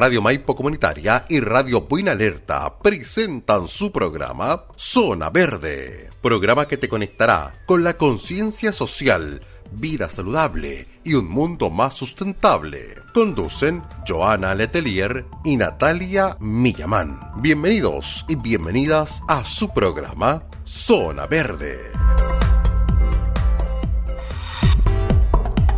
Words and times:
Radio 0.00 0.22
Maipo 0.22 0.56
Comunitaria 0.56 1.26
y 1.28 1.40
Radio 1.40 1.82
Buena 1.82 2.12
Alerta 2.12 2.78
presentan 2.78 3.68
su 3.68 3.92
programa 3.92 4.64
Zona 4.74 5.28
Verde, 5.28 6.08
programa 6.22 6.66
que 6.66 6.78
te 6.78 6.88
conectará 6.88 7.62
con 7.66 7.84
la 7.84 7.98
conciencia 7.98 8.72
social, 8.72 9.42
vida 9.72 10.08
saludable 10.08 10.88
y 11.04 11.12
un 11.12 11.28
mundo 11.28 11.68
más 11.68 11.92
sustentable. 11.92 12.80
Conducen 13.12 13.82
Joana 14.08 14.54
Letelier 14.54 15.26
y 15.44 15.58
Natalia 15.58 16.34
Millamán. 16.40 17.32
Bienvenidos 17.42 18.24
y 18.26 18.36
bienvenidas 18.36 19.22
a 19.28 19.44
su 19.44 19.68
programa 19.70 20.44
Zona 20.64 21.26
Verde. 21.26 21.78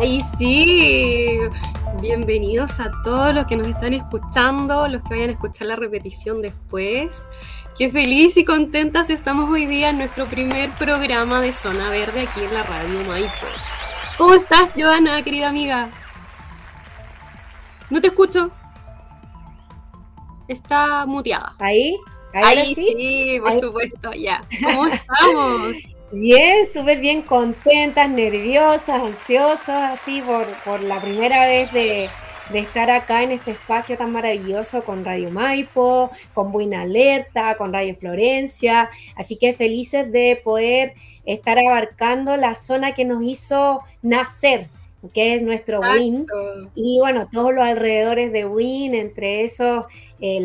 Ahí 0.00 0.22
sí. 0.38 1.38
Bienvenidos 2.00 2.80
a 2.80 2.90
todos 3.04 3.34
los 3.34 3.44
que 3.44 3.54
nos 3.54 3.66
están 3.66 3.92
escuchando, 3.92 4.88
los 4.88 5.02
que 5.02 5.10
vayan 5.10 5.28
a 5.28 5.32
escuchar 5.32 5.66
la 5.66 5.76
repetición 5.76 6.40
después. 6.40 7.22
Qué 7.76 7.90
feliz 7.90 8.38
y 8.38 8.46
contentas 8.46 9.10
estamos 9.10 9.50
hoy 9.50 9.66
día 9.66 9.90
en 9.90 9.98
nuestro 9.98 10.24
primer 10.24 10.70
programa 10.70 11.42
de 11.42 11.52
Zona 11.52 11.90
Verde 11.90 12.22
aquí 12.22 12.40
en 12.40 12.54
la 12.54 12.62
Radio 12.62 13.04
Maipo. 13.06 13.46
¿Cómo 14.16 14.32
estás, 14.32 14.72
Joana, 14.74 15.22
querida 15.22 15.50
amiga? 15.50 15.90
No 17.90 18.00
te 18.00 18.06
escucho. 18.06 18.50
Está 20.48 21.04
muteada. 21.04 21.54
¿Ahí? 21.58 21.94
Ahí, 22.32 22.74
sí? 22.74 23.38
por 23.38 23.52
supuesto, 23.52 24.14
ya. 24.14 24.42
¿Cómo 24.62 24.86
estamos? 24.86 25.76
Bien, 26.12 26.66
súper 26.66 26.98
bien, 26.98 27.22
contentas, 27.22 28.10
nerviosas, 28.10 29.00
ansiosas, 29.00 30.00
así 30.00 30.20
por, 30.20 30.44
por 30.64 30.82
la 30.82 31.00
primera 31.00 31.46
vez 31.46 31.72
de, 31.72 32.10
estar 32.52 32.90
acá 32.90 33.22
en 33.22 33.30
este 33.30 33.52
espacio 33.52 33.96
tan 33.96 34.10
maravilloso 34.10 34.82
con 34.82 35.04
Radio 35.04 35.30
Maipo, 35.30 36.10
con 36.34 36.50
Buena 36.50 36.82
Alerta, 36.82 37.54
con 37.56 37.72
Radio 37.72 37.94
Florencia. 37.94 38.90
Así 39.14 39.36
que 39.36 39.54
felices 39.54 40.10
de 40.10 40.40
poder 40.42 40.94
estar 41.26 41.56
abarcando 41.60 42.36
la 42.36 42.56
zona 42.56 42.92
que 42.92 43.04
nos 43.04 43.22
hizo 43.22 43.78
nacer, 44.02 44.66
que 45.14 45.34
es 45.34 45.42
nuestro 45.42 45.80
WIN. 45.80 46.26
Y 46.74 46.98
bueno, 46.98 47.28
todos 47.30 47.54
los 47.54 47.64
alrededores 47.64 48.32
de 48.32 48.46
WIN, 48.46 48.94
entre 48.94 49.44
esos 49.44 49.86
eh, 50.20 50.44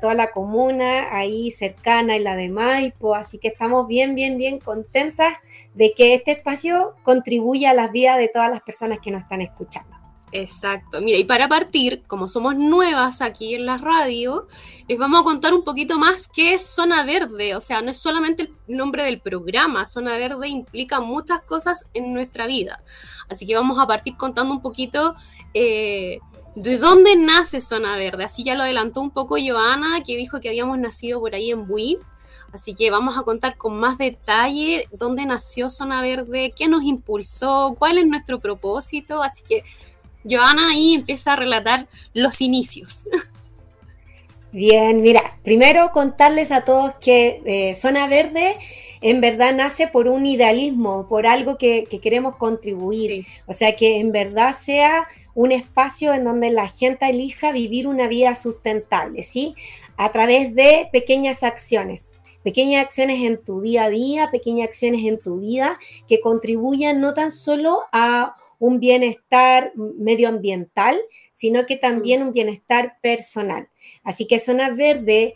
toda 0.00 0.14
la 0.14 0.30
comuna 0.30 1.14
ahí 1.14 1.50
cercana 1.50 2.16
y 2.16 2.20
la 2.20 2.36
de 2.36 2.48
Maipo, 2.48 3.14
así 3.14 3.38
que 3.38 3.48
estamos 3.48 3.86
bien, 3.86 4.14
bien, 4.14 4.38
bien 4.38 4.58
contentas 4.58 5.36
de 5.74 5.92
que 5.92 6.14
este 6.14 6.32
espacio 6.32 6.94
contribuya 7.02 7.70
a 7.70 7.74
las 7.74 7.92
vidas 7.92 8.16
de 8.16 8.28
todas 8.28 8.50
las 8.50 8.62
personas 8.62 8.98
que 9.00 9.10
nos 9.10 9.22
están 9.22 9.42
escuchando. 9.42 9.99
Exacto. 10.32 11.00
Mira, 11.00 11.18
y 11.18 11.24
para 11.24 11.48
partir, 11.48 12.02
como 12.06 12.28
somos 12.28 12.56
nuevas 12.56 13.20
aquí 13.20 13.54
en 13.54 13.66
la 13.66 13.78
radio, 13.78 14.46
les 14.88 14.98
vamos 14.98 15.20
a 15.20 15.24
contar 15.24 15.52
un 15.54 15.64
poquito 15.64 15.98
más 15.98 16.28
qué 16.28 16.54
es 16.54 16.66
Zona 16.66 17.04
Verde. 17.04 17.56
O 17.56 17.60
sea, 17.60 17.82
no 17.82 17.90
es 17.90 17.98
solamente 17.98 18.44
el 18.44 18.76
nombre 18.76 19.04
del 19.04 19.20
programa, 19.20 19.86
Zona 19.86 20.16
Verde 20.16 20.48
implica 20.48 21.00
muchas 21.00 21.42
cosas 21.42 21.84
en 21.94 22.14
nuestra 22.14 22.46
vida. 22.46 22.82
Así 23.28 23.46
que 23.46 23.54
vamos 23.54 23.78
a 23.78 23.86
partir 23.86 24.16
contando 24.16 24.54
un 24.54 24.62
poquito 24.62 25.14
eh, 25.54 26.20
¿De 26.56 26.78
dónde 26.78 27.14
nace 27.14 27.60
Zona 27.60 27.96
Verde? 27.96 28.24
Así 28.24 28.42
ya 28.42 28.56
lo 28.56 28.64
adelantó 28.64 29.00
un 29.00 29.12
poco 29.12 29.36
Joana, 29.38 30.02
que 30.02 30.16
dijo 30.16 30.40
que 30.40 30.48
habíamos 30.48 30.78
nacido 30.78 31.20
por 31.20 31.34
ahí 31.34 31.52
en 31.52 31.68
Buin. 31.68 31.98
Así 32.52 32.74
que 32.74 32.90
vamos 32.90 33.16
a 33.16 33.22
contar 33.22 33.56
con 33.56 33.78
más 33.78 33.98
detalle 33.98 34.88
dónde 34.90 35.24
nació 35.26 35.70
Zona 35.70 36.02
Verde, 36.02 36.52
qué 36.56 36.66
nos 36.66 36.82
impulsó, 36.82 37.76
cuál 37.78 37.98
es 37.98 38.06
nuestro 38.06 38.40
propósito. 38.40 39.22
Así 39.22 39.44
que 39.48 39.62
Joana 40.28 40.70
ahí 40.70 40.94
empieza 40.94 41.32
a 41.32 41.36
relatar 41.36 41.86
los 42.14 42.40
inicios. 42.40 43.02
Bien, 44.52 45.00
mira, 45.00 45.38
primero 45.44 45.90
contarles 45.92 46.50
a 46.50 46.64
todos 46.64 46.94
que 46.96 47.40
eh, 47.44 47.74
Zona 47.74 48.08
Verde 48.08 48.56
en 49.00 49.20
verdad 49.20 49.54
nace 49.54 49.86
por 49.86 50.08
un 50.08 50.26
idealismo, 50.26 51.06
por 51.08 51.26
algo 51.26 51.56
que, 51.56 51.86
queremos 52.02 52.36
contribuir. 52.36 53.24
O 53.46 53.52
sea, 53.52 53.76
que 53.76 53.98
en 53.98 54.12
verdad 54.12 54.52
sea 54.52 55.06
un 55.34 55.52
espacio 55.52 56.12
en 56.12 56.24
donde 56.24 56.50
la 56.50 56.68
gente 56.68 57.08
elija 57.08 57.52
vivir 57.52 57.86
una 57.86 58.08
vida 58.08 58.34
sustentable, 58.34 59.22
¿sí? 59.22 59.54
A 59.96 60.12
través 60.12 60.54
de 60.54 60.88
pequeñas 60.92 61.44
acciones, 61.44 62.12
pequeñas 62.42 62.84
acciones 62.84 63.22
en 63.22 63.42
tu 63.42 63.60
día 63.60 63.84
a 63.84 63.88
día, 63.88 64.30
pequeñas 64.30 64.68
acciones 64.68 65.04
en 65.04 65.18
tu 65.20 65.40
vida 65.40 65.78
que 66.08 66.20
contribuyan 66.20 67.00
no 67.00 67.14
tan 67.14 67.30
solo 67.30 67.82
a 67.92 68.34
un 68.60 68.78
bienestar 68.78 69.72
medioambiental, 69.74 71.00
sino 71.32 71.66
que 71.66 71.76
también 71.76 72.22
un 72.22 72.32
bienestar 72.32 72.98
personal. 73.02 73.68
Así 74.04 74.28
que 74.28 74.38
Zona 74.38 74.70
Verde 74.70 75.34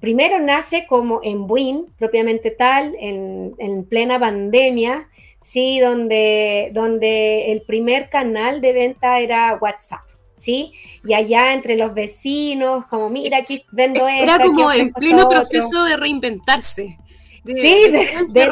primero 0.00 0.38
nace 0.40 0.86
como 0.86 1.20
en 1.22 1.46
Buin, 1.46 1.86
propiamente 1.96 2.50
tal, 2.50 2.94
en, 3.00 3.54
en 3.58 3.84
plena 3.84 4.20
pandemia, 4.20 5.08
¿sí? 5.40 5.80
Donde, 5.80 6.70
donde 6.74 7.52
el 7.52 7.62
primer 7.62 8.10
canal 8.10 8.60
de 8.60 8.72
venta 8.74 9.20
era 9.20 9.56
WhatsApp. 9.58 10.02
¿sí? 10.36 10.72
Y 11.04 11.14
allá 11.14 11.54
entre 11.54 11.76
los 11.76 11.94
vecinos, 11.94 12.84
como 12.86 13.08
mira, 13.08 13.38
aquí 13.38 13.64
vendo 13.70 14.06
esto. 14.08 14.24
Era 14.24 14.38
como 14.40 14.72
en 14.72 14.92
pleno 14.92 15.28
proceso 15.28 15.84
de 15.84 15.96
reinventarse. 15.96 16.98
Sí, 17.44 17.90
de, 17.90 17.90
decir 17.90 18.50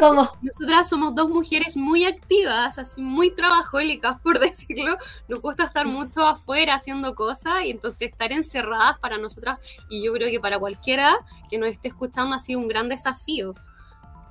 como... 0.00 0.28
Nosotras 0.42 0.88
somos 0.88 1.14
dos 1.14 1.28
mujeres 1.28 1.76
muy 1.76 2.04
activas, 2.04 2.78
así 2.78 3.00
muy 3.00 3.30
trabajólicas, 3.30 4.20
por 4.22 4.38
decirlo. 4.38 4.96
Nos 5.28 5.40
gusta 5.40 5.64
estar 5.64 5.86
mucho 5.86 6.26
afuera 6.26 6.74
haciendo 6.74 7.14
cosas 7.14 7.64
y 7.64 7.70
entonces 7.70 8.10
estar 8.10 8.32
encerradas 8.32 8.98
para 8.98 9.18
nosotras, 9.18 9.58
y 9.88 10.04
yo 10.04 10.12
creo 10.12 10.30
que 10.30 10.40
para 10.40 10.58
cualquiera 10.58 11.18
que 11.50 11.58
nos 11.58 11.68
esté 11.68 11.88
escuchando 11.88 12.34
ha 12.34 12.38
sido 12.38 12.60
un 12.60 12.68
gran 12.68 12.88
desafío. 12.88 13.54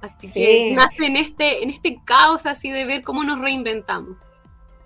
Así 0.02 0.32
que 0.32 0.74
nace 0.74 1.06
en 1.06 1.16
este, 1.16 1.64
en 1.64 1.70
este 1.70 2.02
caos 2.04 2.48
así 2.48 2.72
de 2.72 2.86
ver 2.86 3.04
cómo 3.04 3.24
nos 3.24 3.40
reinventamos. 3.40 4.18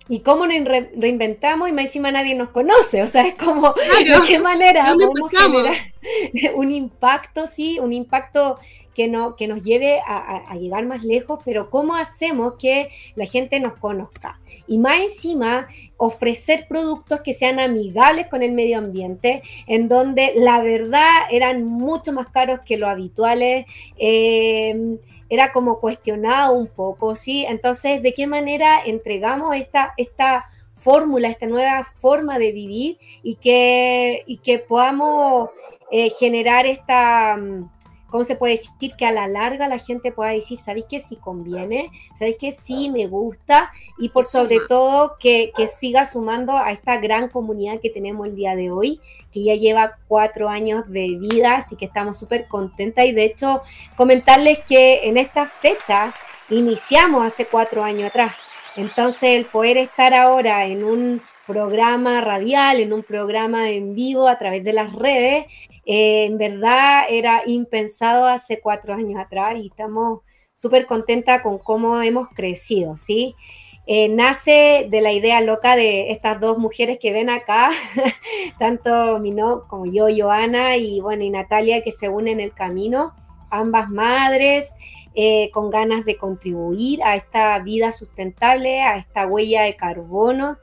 Y 0.07 0.19
cómo 0.19 0.45
nos 0.45 0.55
reinventamos 0.95 1.67
y 1.67 1.71
más 1.71 1.85
encima 1.85 2.11
nadie 2.11 2.35
nos 2.35 2.49
conoce, 2.49 3.01
o 3.01 3.07
sea, 3.07 3.25
es 3.25 3.33
como, 3.35 3.73
¿de 3.73 4.19
qué 4.27 4.37
manera 4.37 4.93
podemos 4.93 5.31
generar 5.31 5.73
un 6.55 6.71
impacto, 6.71 7.47
sí, 7.47 7.79
un 7.79 7.91
impacto 7.91 8.59
que, 8.95 9.07
no, 9.07 9.35
que 9.35 9.47
nos 9.47 9.61
lleve 9.61 9.99
a, 10.07 10.55
llegar 10.55 10.85
más 10.85 11.03
lejos, 11.03 11.39
pero 11.43 11.69
cómo 11.69 11.95
hacemos 11.95 12.55
que 12.55 12.89
la 13.15 13.25
gente 13.25 13.59
nos 13.59 13.77
conozca. 13.77 14.39
Y 14.67 14.77
más 14.77 15.01
encima, 15.01 15.67
ofrecer 15.97 16.65
productos 16.67 17.19
que 17.21 17.33
sean 17.33 17.59
amigables 17.59 18.27
con 18.27 18.41
el 18.41 18.53
medio 18.53 18.77
ambiente, 18.77 19.43
en 19.67 19.87
donde 19.89 20.31
la 20.35 20.61
verdad 20.61 21.09
eran 21.29 21.65
mucho 21.65 22.13
más 22.13 22.27
caros 22.27 22.61
que 22.65 22.77
los 22.77 22.89
habituales. 22.89 23.65
Eh, 23.97 24.97
era 25.29 25.51
como 25.51 25.79
cuestionado 25.79 26.53
un 26.53 26.67
poco, 26.67 27.15
¿sí? 27.15 27.45
Entonces, 27.47 28.01
¿de 28.03 28.13
qué 28.13 28.27
manera 28.27 28.79
entregamos 28.85 29.55
esta, 29.55 29.93
esta 29.97 30.45
fórmula, 30.73 31.29
esta 31.29 31.47
nueva 31.47 31.83
forma 31.83 32.37
de 32.37 32.51
vivir 32.51 32.97
y 33.23 33.35
que, 33.35 34.23
y 34.27 34.37
que 34.37 34.59
podamos 34.59 35.49
eh, 35.91 36.09
generar 36.09 36.65
esta, 36.65 37.37
mm, 37.37 37.69
¿cómo 38.15 38.23
se 38.23 38.37
puede 38.37 38.53
decir? 38.53 38.93
Que 38.97 39.05
a 39.05 39.11
la 39.11 39.27
larga 39.27 39.67
la 39.67 39.77
gente 39.77 40.13
pueda 40.13 40.31
decir, 40.31 40.57
¿sabéis 40.57 40.85
que 40.85 41.01
sí 41.01 41.17
conviene? 41.17 41.91
¿Sabéis 42.17 42.37
que 42.37 42.53
sí 42.53 42.89
me 42.89 43.07
gusta? 43.07 43.69
Y 43.97 44.07
por 44.07 44.23
sobre 44.23 44.59
todo 44.69 45.17
que, 45.19 45.51
que 45.53 45.67
siga 45.67 46.05
sumando 46.05 46.55
a 46.55 46.71
esta 46.71 46.95
gran 46.95 47.27
comunidad 47.27 47.81
que 47.81 47.89
tenemos 47.89 48.25
el 48.27 48.37
día 48.37 48.55
de 48.55 48.71
hoy, 48.71 49.01
que 49.33 49.43
ya 49.43 49.55
lleva 49.55 49.97
cuatro 50.07 50.47
años 50.47 50.89
de 50.89 51.17
vida, 51.19 51.57
así 51.57 51.75
que 51.75 51.83
estamos 51.83 52.17
súper 52.17 52.47
contentas 52.47 53.03
y 53.03 53.11
de 53.11 53.25
hecho 53.25 53.63
comentarles 53.97 54.59
que 54.59 55.09
en 55.09 55.17
esta 55.17 55.45
fecha 55.45 56.13
iniciamos 56.49 57.25
hace 57.25 57.45
cuatro 57.45 57.83
años 57.83 58.07
atrás. 58.11 58.33
Entonces 58.77 59.35
el 59.35 59.43
poder 59.43 59.75
estar 59.75 60.13
ahora 60.13 60.65
en 60.67 60.85
un 60.85 61.21
programa 61.45 62.21
radial, 62.21 62.79
en 62.79 62.93
un 62.93 63.03
programa 63.03 63.69
en 63.69 63.93
vivo 63.93 64.29
a 64.29 64.37
través 64.37 64.63
de 64.63 64.71
las 64.71 64.93
redes, 64.93 65.47
eh, 65.85 66.25
en 66.25 66.37
verdad 66.37 67.03
era 67.09 67.43
impensado 67.45 68.25
hace 68.25 68.59
cuatro 68.59 68.93
años 68.93 69.21
atrás 69.21 69.57
y 69.57 69.67
estamos 69.67 70.21
súper 70.53 70.85
contentas 70.85 71.41
con 71.41 71.59
cómo 71.59 72.01
hemos 72.01 72.29
crecido, 72.29 72.97
¿sí? 72.97 73.35
Eh, 73.87 74.09
nace 74.09 74.87
de 74.89 75.01
la 75.01 75.11
idea 75.11 75.41
loca 75.41 75.75
de 75.75 76.09
estas 76.09 76.39
dos 76.39 76.57
mujeres 76.57 76.97
que 76.99 77.13
ven 77.13 77.29
acá, 77.29 77.69
tanto 78.59 79.19
no, 79.19 79.67
como 79.67 79.85
yo, 79.85 80.07
Joana, 80.15 80.77
y 80.77 81.01
bueno, 81.01 81.23
y 81.23 81.29
Natalia, 81.29 81.83
que 81.83 81.91
se 81.91 82.09
unen 82.09 82.39
en 82.39 82.45
el 82.45 82.53
camino, 82.53 83.13
ambas 83.51 83.91
madres, 83.91 84.73
eh, 85.13 85.51
con 85.53 85.69
ganas 85.69 86.03
de 86.03 86.17
contribuir 86.17 87.03
a 87.03 87.15
esta 87.15 87.59
vida 87.59 87.91
sustentable, 87.91 88.81
a 88.81 88.97
esta 88.97 89.27
huella 89.27 89.61
de 89.61 89.75
carbono 89.75 90.57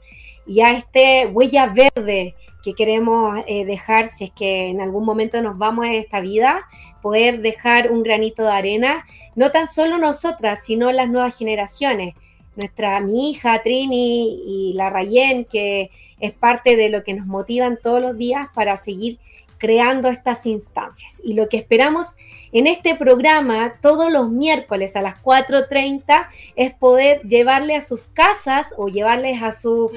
y 0.45 0.59
a 0.59 0.71
este 0.71 1.25
huella 1.27 1.67
verde 1.67 2.35
que 2.63 2.73
queremos 2.73 3.39
eh, 3.45 3.65
dejar 3.65 4.09
si 4.09 4.23
es 4.25 4.31
que 4.31 4.69
en 4.69 4.79
algún 4.79 5.05
momento 5.05 5.41
nos 5.41 5.57
vamos 5.57 5.85
a 5.85 5.93
esta 5.93 6.21
vida, 6.21 6.65
poder 7.01 7.41
dejar 7.41 7.91
un 7.91 8.03
granito 8.03 8.43
de 8.43 8.51
arena, 8.51 9.05
no 9.35 9.51
tan 9.51 9.67
solo 9.67 9.97
nosotras, 9.97 10.63
sino 10.63 10.91
las 10.91 11.09
nuevas 11.09 11.37
generaciones. 11.37 12.15
Nuestra, 12.55 12.99
mi 13.01 13.31
hija 13.31 13.61
Trini 13.63 14.43
y 14.45 14.73
la 14.75 14.89
Rayen, 14.89 15.43
que 15.45 15.89
es 16.19 16.31
parte 16.31 16.77
de 16.77 16.89
lo 16.89 17.03
que 17.03 17.13
nos 17.13 17.25
motivan 17.25 17.77
todos 17.81 18.01
los 18.01 18.17
días 18.17 18.47
para 18.53 18.77
seguir 18.77 19.19
creando 19.57 20.09
estas 20.09 20.45
instancias. 20.45 21.21
Y 21.23 21.33
lo 21.33 21.49
que 21.49 21.57
esperamos 21.57 22.15
en 22.51 22.67
este 22.67 22.95
programa 22.95 23.73
todos 23.81 24.11
los 24.11 24.29
miércoles 24.29 24.95
a 24.95 25.01
las 25.01 25.15
4.30 25.23 26.27
es 26.55 26.73
poder 26.73 27.21
llevarle 27.21 27.75
a 27.75 27.81
sus 27.81 28.07
casas 28.09 28.73
o 28.77 28.87
llevarles 28.87 29.41
a 29.41 29.51
su, 29.51 29.89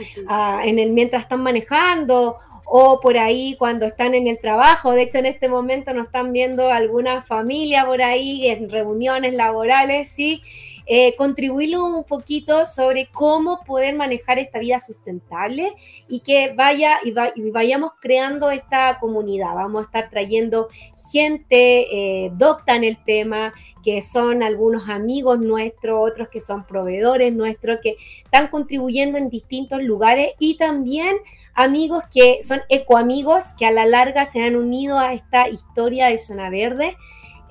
en 0.64 0.78
el 0.78 0.92
mientras 0.92 1.24
están 1.24 1.42
manejando 1.42 2.38
o 2.66 3.00
por 3.00 3.16
ahí 3.16 3.54
cuando 3.56 3.86
están 3.86 4.14
en 4.14 4.26
el 4.26 4.40
trabajo. 4.40 4.90
De 4.90 5.02
hecho, 5.02 5.18
en 5.18 5.26
este 5.26 5.48
momento 5.48 5.94
nos 5.94 6.06
están 6.06 6.32
viendo 6.32 6.70
alguna 6.70 7.22
familia 7.22 7.86
por 7.86 8.02
ahí 8.02 8.48
en 8.48 8.68
reuniones 8.68 9.34
laborales, 9.34 10.08
¿sí? 10.08 10.42
Eh, 10.88 11.16
contribuirlo 11.16 11.84
un 11.84 12.04
poquito 12.04 12.64
sobre 12.64 13.08
cómo 13.12 13.64
poder 13.64 13.96
manejar 13.96 14.38
esta 14.38 14.60
vida 14.60 14.78
sustentable 14.78 15.74
y 16.08 16.20
que 16.20 16.54
vaya 16.54 17.00
y, 17.04 17.12
vayamos 17.50 17.92
creando 18.00 18.50
esta 18.50 18.98
comunidad. 19.00 19.54
Vamos 19.54 19.82
a 19.82 19.86
estar 19.86 20.10
trayendo 20.10 20.68
gente 21.12 22.24
eh, 22.26 22.30
docta 22.34 22.76
en 22.76 22.84
el 22.84 23.02
tema, 23.02 23.52
que 23.82 24.00
son 24.00 24.44
algunos 24.44 24.88
amigos 24.88 25.40
nuestros, 25.40 26.10
otros 26.12 26.28
que 26.28 26.40
son 26.40 26.64
proveedores 26.64 27.34
nuestros, 27.34 27.78
que 27.82 27.96
están 28.22 28.48
contribuyendo 28.48 29.18
en 29.18 29.28
distintos 29.28 29.82
lugares 29.82 30.34
y 30.38 30.56
también 30.56 31.16
amigos 31.54 32.04
que 32.12 32.38
son 32.42 32.60
ecoamigos 32.68 33.54
que 33.58 33.66
a 33.66 33.72
la 33.72 33.86
larga 33.86 34.24
se 34.24 34.42
han 34.42 34.54
unido 34.54 34.98
a 34.98 35.14
esta 35.14 35.48
historia 35.48 36.06
de 36.06 36.18
Zona 36.18 36.50
Verde 36.50 36.96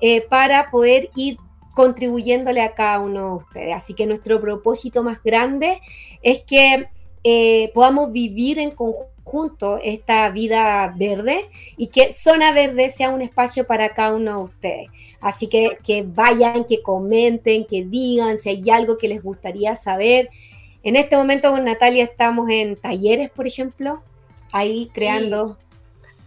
eh, 0.00 0.22
para 0.22 0.70
poder 0.70 1.10
ir 1.16 1.38
contribuyéndole 1.76 2.62
a 2.62 2.74
cada 2.74 3.00
uno 3.00 3.28
de 3.28 3.36
ustedes. 3.36 3.74
Así 3.74 3.92
que 3.92 4.06
nuestro 4.06 4.40
propósito 4.40 5.02
más 5.02 5.22
grande 5.22 5.82
es 6.22 6.38
que 6.38 6.88
eh, 7.22 7.70
podamos 7.74 8.12
vivir 8.12 8.58
en 8.58 8.70
conjunto 8.70 9.78
esta 9.84 10.30
vida 10.30 10.94
verde 10.96 11.50
y 11.76 11.88
que 11.88 12.14
Zona 12.14 12.52
Verde 12.52 12.88
sea 12.88 13.10
un 13.10 13.20
espacio 13.20 13.66
para 13.66 13.90
cada 13.90 14.14
uno 14.14 14.38
de 14.38 14.44
ustedes. 14.44 14.88
Así 15.20 15.48
que 15.48 15.76
que 15.84 16.02
vayan, 16.02 16.64
que 16.64 16.80
comenten, 16.80 17.66
que 17.66 17.84
digan 17.84 18.38
si 18.38 18.48
hay 18.48 18.70
algo 18.70 18.96
que 18.96 19.08
les 19.08 19.22
gustaría 19.22 19.74
saber. 19.74 20.30
En 20.82 20.96
este 20.96 21.18
momento 21.18 21.50
con 21.50 21.64
Natalia 21.64 22.04
estamos 22.04 22.48
en 22.48 22.76
talleres, 22.76 23.28
por 23.28 23.46
ejemplo, 23.46 24.00
ahí 24.50 24.88
creando 24.94 25.58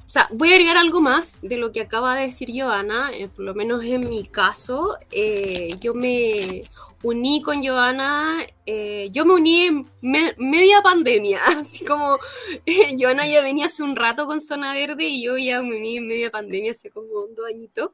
o 0.09 0.11
sea, 0.11 0.27
voy 0.31 0.50
a 0.50 0.53
agregar 0.53 0.75
algo 0.75 1.01
más 1.01 1.38
de 1.44 1.57
lo 1.57 1.71
que 1.71 1.81
acaba 1.81 2.15
de 2.15 2.23
decir 2.23 2.50
Joana, 2.51 3.11
eh, 3.13 3.27
por 3.27 3.45
lo 3.45 3.53
menos 3.53 3.83
en 3.83 4.09
mi 4.09 4.25
caso. 4.25 4.97
Eh, 5.11 5.69
yo 5.81 5.94
me 5.94 6.63
uní 7.03 7.44
con 7.44 7.63
Joana, 7.63 8.39
eh, 8.65 9.09
yo 9.11 9.23
me 9.23 9.35
uní 9.35 9.65
en 9.65 9.85
media 10.01 10.81
pandemia, 10.81 11.39
así 11.59 11.85
como 11.85 12.17
Joana 13.00 13.27
ya 13.27 13.44
venía 13.44 13.67
hace 13.67 13.83
un 13.83 13.95
rato 13.95 14.25
con 14.25 14.41
Zona 14.41 14.73
Verde 14.73 15.06
y 15.06 15.25
yo 15.25 15.38
ya 15.38 15.61
me 15.61 15.77
uní 15.77 15.97
en 15.97 16.07
media 16.07 16.31
pandemia 16.31 16.71
hace 16.71 16.89
como 16.89 17.27
dos 17.27 17.45
añitos. 17.47 17.91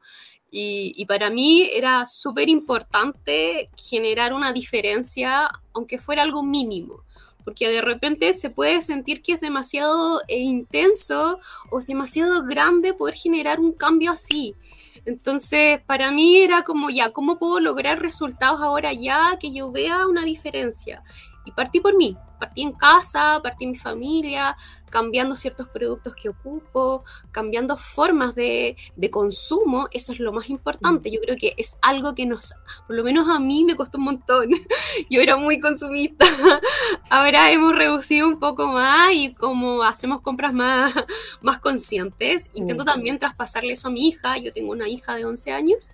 Y, 0.50 0.94
y 0.96 1.04
para 1.04 1.28
mí 1.28 1.68
era 1.70 2.06
súper 2.06 2.48
importante 2.48 3.68
generar 3.76 4.32
una 4.32 4.54
diferencia, 4.54 5.50
aunque 5.74 5.98
fuera 5.98 6.22
algo 6.22 6.42
mínimo 6.42 7.05
porque 7.46 7.68
de 7.68 7.80
repente 7.80 8.34
se 8.34 8.50
puede 8.50 8.82
sentir 8.82 9.22
que 9.22 9.32
es 9.32 9.40
demasiado 9.40 10.20
eh, 10.26 10.40
intenso 10.40 11.38
o 11.70 11.78
es 11.78 11.86
demasiado 11.86 12.44
grande 12.44 12.92
poder 12.92 13.14
generar 13.14 13.60
un 13.60 13.72
cambio 13.72 14.10
así. 14.10 14.56
Entonces, 15.04 15.80
para 15.86 16.10
mí 16.10 16.38
era 16.38 16.64
como 16.64 16.90
ya, 16.90 17.12
¿cómo 17.12 17.38
puedo 17.38 17.60
lograr 17.60 18.02
resultados 18.02 18.60
ahora 18.60 18.92
ya 18.92 19.38
que 19.38 19.52
yo 19.52 19.70
vea 19.70 20.08
una 20.08 20.24
diferencia? 20.24 21.04
Y 21.46 21.52
partí 21.52 21.80
por 21.80 21.96
mí, 21.96 22.16
partí 22.38 22.62
en 22.62 22.72
casa, 22.72 23.40
partí 23.42 23.64
en 23.64 23.70
mi 23.70 23.76
familia, 23.76 24.56
cambiando 24.90 25.36
ciertos 25.36 25.68
productos 25.68 26.14
que 26.14 26.28
ocupo, 26.28 27.04
cambiando 27.30 27.76
formas 27.76 28.34
de, 28.34 28.76
consumo, 29.10 29.88
eso 29.92 30.12
es 30.12 30.18
lo 30.18 30.32
más 30.32 30.50
importante. 30.50 31.10
Yo 31.10 31.20
creo 31.20 31.36
que 31.36 31.54
es 31.56 31.78
algo 31.82 32.14
que 32.14 32.26
nos, 32.26 32.52
por 32.86 32.96
lo 32.96 33.04
menos 33.04 33.28
a 33.28 33.38
mí 33.38 33.64
me 33.64 33.76
costó 33.76 33.98
un 33.98 34.04
montón. 34.04 34.50
Yo 35.10 35.20
era 35.20 35.36
muy 35.36 35.60
consumista. 35.60 36.26
Ahora 37.10 37.50
hemos 37.52 37.76
reducido 37.76 38.26
un 38.26 38.40
poco 38.40 38.66
más 38.66 39.12
y 39.12 39.32
como 39.34 39.84
hacemos 39.84 40.20
compras 40.20 40.52
más, 40.52 40.92
más 41.40 41.58
conscientes, 41.60 42.50
intento 42.54 42.84
también 42.84 43.18
traspasarle 43.18 43.72
eso 43.72 43.88
a 43.88 43.92
mi 43.92 44.08
hija. 44.08 44.36
Yo 44.38 44.52
tengo 44.52 44.72
una 44.72 44.88
hija 44.88 45.14
de 45.14 45.24
11 45.24 45.52
años 45.52 45.92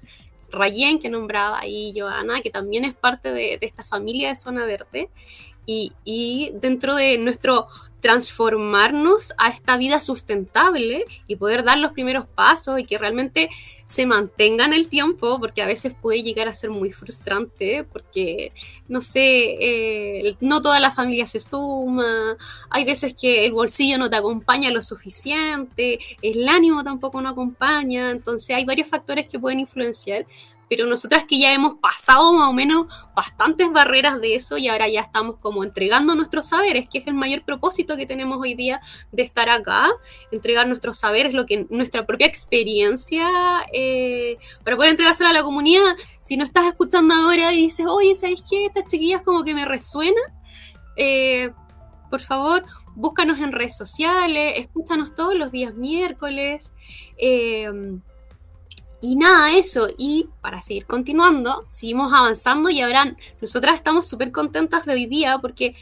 Rayen, 0.52 0.98
que 0.98 1.08
nombraba 1.08 1.58
ahí 1.60 1.92
Joana, 1.96 2.40
que 2.40 2.50
también 2.50 2.84
es 2.84 2.94
parte 2.94 3.32
de, 3.32 3.58
de, 3.58 3.66
esta 3.66 3.82
familia 3.84 4.28
de 4.28 4.36
Zona 4.36 4.64
Verde, 4.64 5.08
y, 5.66 6.52
dentro 6.54 6.94
de 6.94 7.18
nuestro 7.18 7.68
transformarnos 8.02 9.32
a 9.38 9.48
esta 9.48 9.76
vida 9.76 10.00
sustentable 10.00 11.06
y 11.28 11.36
poder 11.36 11.62
dar 11.62 11.78
los 11.78 11.92
primeros 11.92 12.26
pasos 12.26 12.80
y 12.80 12.84
que 12.84 12.98
realmente 12.98 13.48
se 13.84 14.06
mantenga 14.06 14.64
en 14.64 14.72
el 14.72 14.88
tiempo, 14.88 15.38
porque 15.38 15.62
a 15.62 15.66
veces 15.66 15.94
puede 16.00 16.22
llegar 16.24 16.48
a 16.48 16.54
ser 16.54 16.70
muy 16.70 16.90
frustrante, 16.90 17.84
porque, 17.84 18.52
no 18.88 19.02
sé, 19.02 19.56
eh, 19.60 20.36
no 20.40 20.60
toda 20.60 20.80
la 20.80 20.90
familia 20.90 21.26
se 21.26 21.38
suma, 21.38 22.36
hay 22.70 22.84
veces 22.84 23.14
que 23.14 23.44
el 23.44 23.52
bolsillo 23.52 23.98
no 23.98 24.10
te 24.10 24.16
acompaña 24.16 24.70
lo 24.72 24.82
suficiente, 24.82 26.00
el 26.22 26.48
ánimo 26.48 26.82
tampoco 26.82 27.20
no 27.20 27.28
acompaña, 27.28 28.10
entonces 28.10 28.56
hay 28.56 28.64
varios 28.64 28.88
factores 28.88 29.28
que 29.28 29.38
pueden 29.38 29.60
influenciar, 29.60 30.26
pero 30.72 30.86
nosotras 30.86 31.24
que 31.28 31.38
ya 31.38 31.52
hemos 31.52 31.74
pasado 31.74 32.32
más 32.32 32.48
o 32.48 32.52
menos 32.54 32.86
bastantes 33.14 33.70
barreras 33.70 34.22
de 34.22 34.36
eso 34.36 34.56
y 34.56 34.68
ahora 34.68 34.88
ya 34.88 35.02
estamos 35.02 35.36
como 35.36 35.64
entregando 35.64 36.14
nuestros 36.14 36.48
saberes, 36.48 36.88
que 36.88 36.96
es 36.96 37.06
el 37.06 37.12
mayor 37.12 37.44
propósito 37.44 37.94
que 37.94 38.06
tenemos 38.06 38.38
hoy 38.40 38.54
día 38.54 38.80
de 39.10 39.22
estar 39.22 39.50
acá, 39.50 39.90
entregar 40.30 40.66
nuestros 40.66 40.98
saberes, 40.98 41.34
lo 41.34 41.44
que 41.44 41.66
nuestra 41.68 42.06
propia 42.06 42.26
experiencia, 42.26 43.28
eh, 43.70 44.38
para 44.64 44.78
poder 44.78 44.92
entregárselo 44.92 45.28
a 45.28 45.34
la 45.34 45.42
comunidad. 45.42 45.94
Si 46.20 46.38
no 46.38 46.44
estás 46.44 46.64
escuchando 46.64 47.12
ahora 47.12 47.52
y 47.52 47.58
dices, 47.58 47.84
oye, 47.86 48.14
¿sabes 48.14 48.42
qué? 48.48 48.64
Estas 48.64 48.86
chiquillas 48.86 49.20
como 49.20 49.44
que 49.44 49.54
me 49.54 49.66
resuena. 49.66 50.22
Eh, 50.96 51.50
por 52.08 52.22
favor, 52.22 52.64
búscanos 52.94 53.40
en 53.40 53.52
redes 53.52 53.76
sociales, 53.76 54.54
escúchanos 54.56 55.14
todos 55.14 55.34
los 55.34 55.52
días 55.52 55.74
miércoles. 55.74 56.72
Eh, 57.18 57.70
y 59.02 59.16
nada, 59.16 59.52
eso. 59.52 59.88
Y 59.98 60.28
para 60.40 60.60
seguir 60.60 60.86
continuando, 60.86 61.66
seguimos 61.68 62.12
avanzando 62.12 62.70
y 62.70 62.80
ahora 62.80 63.16
nosotras 63.40 63.74
estamos 63.74 64.08
súper 64.08 64.30
contentas 64.30 64.86
de 64.86 64.92
hoy 64.92 65.06
día 65.06 65.38
porque 65.38 65.74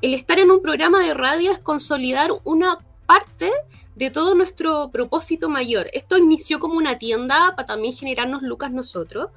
el 0.00 0.14
estar 0.14 0.38
en 0.38 0.50
un 0.50 0.62
programa 0.62 1.00
de 1.00 1.12
radio 1.12 1.52
es 1.52 1.58
consolidar 1.58 2.30
una 2.42 2.78
parte 3.06 3.52
de 3.94 4.10
todo 4.10 4.34
nuestro 4.34 4.90
propósito 4.90 5.48
mayor. 5.48 5.88
Esto 5.92 6.16
inició 6.16 6.58
como 6.58 6.74
una 6.74 6.98
tienda 6.98 7.52
para 7.54 7.66
también 7.66 7.94
generarnos 7.94 8.42
lucas 8.42 8.72
nosotros, 8.72 9.28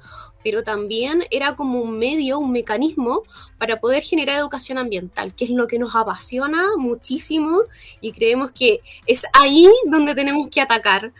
pero 0.42 0.62
también 0.62 1.24
era 1.30 1.54
como 1.54 1.80
un 1.80 1.98
medio, 1.98 2.38
un 2.38 2.50
mecanismo 2.50 3.22
para 3.58 3.78
poder 3.78 4.02
generar 4.02 4.38
educación 4.38 4.78
ambiental, 4.78 5.34
que 5.34 5.44
es 5.44 5.50
lo 5.50 5.66
que 5.68 5.78
nos 5.78 5.94
apasiona 5.94 6.76
muchísimo 6.76 7.60
y 8.00 8.12
creemos 8.12 8.50
que 8.52 8.80
es 9.06 9.24
ahí 9.32 9.68
donde 9.86 10.14
tenemos 10.14 10.48
que 10.48 10.60
atacar, 10.60 11.12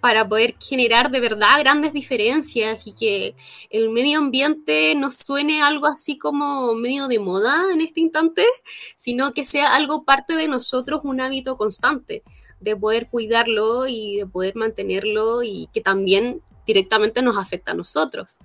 para 0.00 0.26
poder 0.28 0.54
generar 0.58 1.10
de 1.10 1.20
verdad 1.20 1.58
grandes 1.58 1.92
diferencias 1.92 2.86
y 2.86 2.92
que 2.92 3.34
el 3.70 3.90
medio 3.90 4.18
ambiente 4.18 4.94
no 4.94 5.10
suene 5.12 5.62
algo 5.62 5.86
así 5.86 6.18
como 6.18 6.74
medio 6.74 7.06
de 7.06 7.18
moda 7.18 7.72
en 7.72 7.80
este 7.80 8.00
instante, 8.00 8.44
sino 8.96 9.32
que 9.32 9.44
sea 9.44 9.74
algo 9.74 10.04
parte 10.04 10.34
de 10.34 10.48
nosotros, 10.48 11.02
un 11.04 11.20
hábito 11.20 11.56
constante 11.56 12.22
de 12.60 12.76
poder 12.76 13.08
cuidarlo 13.08 13.86
y 13.86 14.16
de 14.16 14.26
poder 14.26 14.56
mantenerlo 14.56 15.42
y 15.42 15.68
que 15.72 15.80
también 15.80 16.42
directamente 16.66 17.22
nos 17.22 17.36
afecta 17.36 17.72
a 17.72 17.74
nosotros. 17.74 18.38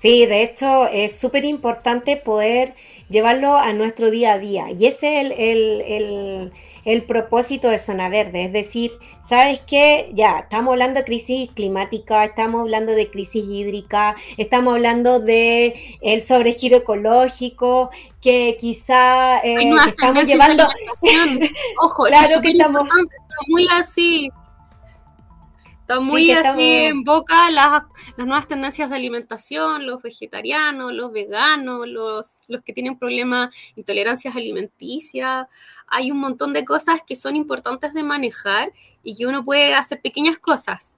Sí, 0.00 0.26
de 0.26 0.44
hecho 0.44 0.86
es 0.86 1.18
súper 1.18 1.44
importante 1.44 2.16
poder 2.16 2.74
llevarlo 3.08 3.56
a 3.56 3.72
nuestro 3.72 4.10
día 4.10 4.34
a 4.34 4.38
día 4.38 4.66
y 4.70 4.86
ese 4.86 5.20
es 5.20 5.32
el 5.38 6.52
el 6.88 7.04
propósito 7.04 7.68
de 7.68 7.76
Zona 7.76 8.08
Verde. 8.08 8.46
Es 8.46 8.52
decir, 8.52 8.92
¿sabes 9.28 9.60
qué? 9.66 10.10
Ya, 10.14 10.38
estamos 10.38 10.72
hablando 10.72 11.00
de 11.00 11.04
crisis 11.04 11.50
climática, 11.54 12.24
estamos 12.24 12.62
hablando 12.62 12.92
de 12.94 13.10
crisis 13.10 13.44
hídrica, 13.46 14.16
estamos 14.38 14.72
hablando 14.72 15.20
de 15.20 15.98
el 16.00 16.22
sobregiro 16.22 16.78
ecológico, 16.78 17.90
que 18.22 18.56
quizá 18.58 19.38
eh, 19.40 19.70
estamos 19.86 20.24
llevando... 20.24 20.66
Ojo, 21.82 22.04
claro 22.04 22.40
que 22.40 22.52
estamos... 22.52 22.88
Muy 23.48 23.68
así, 23.72 24.30
Está 25.88 26.00
muy 26.00 26.30
así 26.30 26.74
en 26.74 27.02
boca 27.02 27.50
las, 27.50 27.84
nuevas 28.18 28.46
tendencias 28.46 28.90
de 28.90 28.96
alimentación, 28.96 29.86
los 29.86 30.02
vegetarianos, 30.02 30.92
los 30.92 31.10
veganos, 31.12 31.88
los, 31.88 32.42
los 32.46 32.60
que 32.60 32.74
tienen 32.74 32.98
problemas, 32.98 33.54
intolerancias 33.74 34.36
alimenticias. 34.36 35.46
Hay 35.86 36.10
un 36.10 36.18
montón 36.18 36.52
de 36.52 36.66
cosas 36.66 37.00
que 37.06 37.16
son 37.16 37.36
importantes 37.36 37.94
de 37.94 38.02
manejar 38.02 38.70
y 39.02 39.14
que 39.14 39.24
uno 39.24 39.42
puede 39.46 39.72
hacer 39.72 40.02
pequeñas 40.02 40.38
cosas 40.38 40.97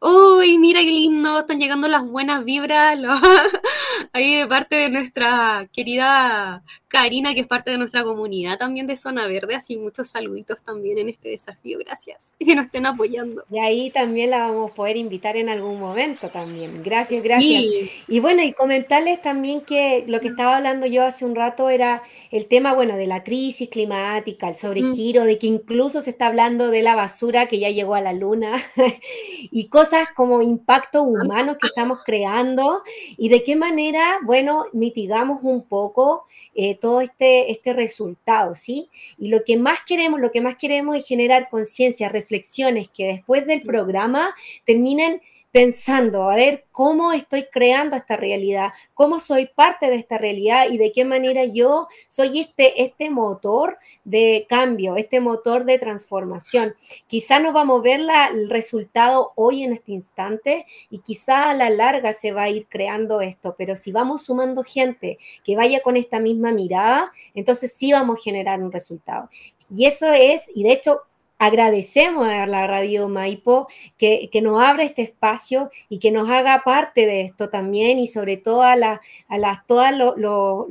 uy, 0.00 0.56
mira 0.58 0.80
qué 0.80 0.90
lindo, 0.90 1.40
están 1.40 1.60
llegando 1.60 1.86
las 1.86 2.10
buenas 2.10 2.44
vibras, 2.44 2.98
ahí 4.12 4.36
de 4.36 4.46
parte 4.46 4.76
de 4.76 4.88
nuestra 4.88 5.68
querida 5.72 6.62
Karina, 6.88 7.34
que 7.34 7.40
es 7.40 7.46
parte 7.46 7.70
de 7.70 7.78
nuestra 7.78 8.02
comunidad 8.02 8.58
también 8.58 8.86
de 8.86 8.96
Zona 8.96 9.26
Verde, 9.26 9.54
así 9.54 9.76
muchos 9.76 10.08
saluditos 10.08 10.58
también 10.62 10.98
en 10.98 11.10
este 11.10 11.28
desafío, 11.28 11.78
gracias, 11.78 12.32
que 12.38 12.54
nos 12.54 12.66
estén 12.66 12.86
apoyando. 12.86 13.44
Y 13.50 13.58
ahí 13.58 13.90
también 13.90 14.30
la 14.30 14.38
vamos 14.38 14.72
a 14.72 14.74
poder 14.74 14.96
invitar 14.96 15.36
en 15.36 15.50
algún 15.50 15.78
momento 15.78 16.30
también, 16.30 16.82
gracias, 16.82 17.22
gracias. 17.22 17.62
Y 18.08 18.20
bueno, 18.20 18.42
y 18.42 18.52
comentarles 18.52 19.20
también 19.20 19.60
que 19.60 20.04
lo 20.06 20.20
que 20.20 20.28
estaba 20.28 20.56
hablando 20.56 20.86
yo 20.86 21.04
hace 21.04 21.26
un 21.26 21.36
rato 21.36 21.68
era 21.68 22.02
el 22.30 22.46
tema, 22.46 22.72
bueno, 22.72 22.96
de 22.96 23.06
la 23.06 23.22
crisis 23.22 23.68
climática, 23.68 24.48
el 24.48 24.56
sobregiro, 24.56 25.24
de 25.24 25.38
que 25.38 25.46
incluso 25.46 26.00
se 26.00 26.10
está 26.10 26.26
hablando 26.26 26.70
de 26.70 26.82
la 26.82 26.96
basura 26.96 27.46
que 27.46 27.58
ya 27.58 27.68
llegó 27.68 27.94
a 27.94 28.00
la 28.00 28.14
luna 28.14 28.54
y 29.50 29.68
cosas 29.68 29.89
como 30.14 30.42
impacto 30.42 31.02
humano 31.02 31.56
que 31.58 31.66
estamos 31.66 32.00
creando 32.04 32.82
y 33.16 33.28
de 33.28 33.42
qué 33.42 33.56
manera, 33.56 34.18
bueno, 34.22 34.64
mitigamos 34.72 35.42
un 35.42 35.62
poco 35.62 36.24
eh, 36.54 36.76
todo 36.76 37.00
este, 37.00 37.50
este 37.50 37.72
resultado, 37.72 38.54
¿sí? 38.54 38.88
Y 39.18 39.28
lo 39.28 39.44
que 39.44 39.56
más 39.56 39.78
queremos, 39.86 40.20
lo 40.20 40.30
que 40.30 40.40
más 40.40 40.56
queremos 40.56 40.96
es 40.96 41.06
generar 41.06 41.48
conciencia, 41.50 42.08
reflexiones 42.08 42.88
que 42.88 43.06
después 43.06 43.46
del 43.46 43.62
programa 43.62 44.34
terminen 44.64 45.20
pensando, 45.52 46.30
a 46.30 46.36
ver 46.36 46.66
cómo 46.70 47.12
estoy 47.12 47.46
creando 47.50 47.96
esta 47.96 48.16
realidad, 48.16 48.72
cómo 48.94 49.18
soy 49.18 49.46
parte 49.46 49.90
de 49.90 49.96
esta 49.96 50.16
realidad 50.16 50.66
y 50.70 50.78
de 50.78 50.92
qué 50.92 51.04
manera 51.04 51.44
yo 51.44 51.88
soy 52.08 52.40
este, 52.40 52.82
este 52.82 53.10
motor 53.10 53.78
de 54.04 54.46
cambio, 54.48 54.96
este 54.96 55.20
motor 55.20 55.64
de 55.64 55.78
transformación. 55.78 56.74
Quizá 57.06 57.40
no 57.40 57.52
vamos 57.52 57.80
a 57.80 57.82
ver 57.82 58.00
el 58.32 58.48
resultado 58.48 59.32
hoy 59.34 59.64
en 59.64 59.72
este 59.72 59.92
instante 59.92 60.66
y 60.88 61.00
quizá 61.00 61.50
a 61.50 61.54
la 61.54 61.70
larga 61.70 62.12
se 62.12 62.32
va 62.32 62.44
a 62.44 62.50
ir 62.50 62.66
creando 62.68 63.20
esto, 63.20 63.54
pero 63.58 63.74
si 63.74 63.90
vamos 63.90 64.22
sumando 64.22 64.62
gente 64.62 65.18
que 65.44 65.56
vaya 65.56 65.82
con 65.82 65.96
esta 65.96 66.20
misma 66.20 66.52
mirada, 66.52 67.10
entonces 67.34 67.72
sí 67.72 67.92
vamos 67.92 68.18
a 68.18 68.22
generar 68.22 68.62
un 68.62 68.70
resultado. 68.70 69.28
Y 69.72 69.86
eso 69.86 70.12
es, 70.12 70.50
y 70.54 70.64
de 70.64 70.72
hecho 70.72 71.02
agradecemos 71.40 72.28
a 72.28 72.46
la 72.46 72.66
Radio 72.66 73.08
Maipo 73.08 73.66
que, 73.96 74.28
nos 74.42 74.62
abra 74.62 74.84
este 74.84 75.00
espacio 75.00 75.70
y 75.88 75.98
que 75.98 76.12
nos 76.12 76.28
haga 76.28 76.62
parte 76.64 77.06
de 77.06 77.22
esto 77.22 77.48
también 77.48 77.98
y 77.98 78.06
sobre 78.06 78.36
todo 78.36 78.62
a, 78.62 78.76
las 78.76 79.00
a 79.26 79.38
las, 79.38 79.66
todas 79.66 79.94
lo 79.96 80.66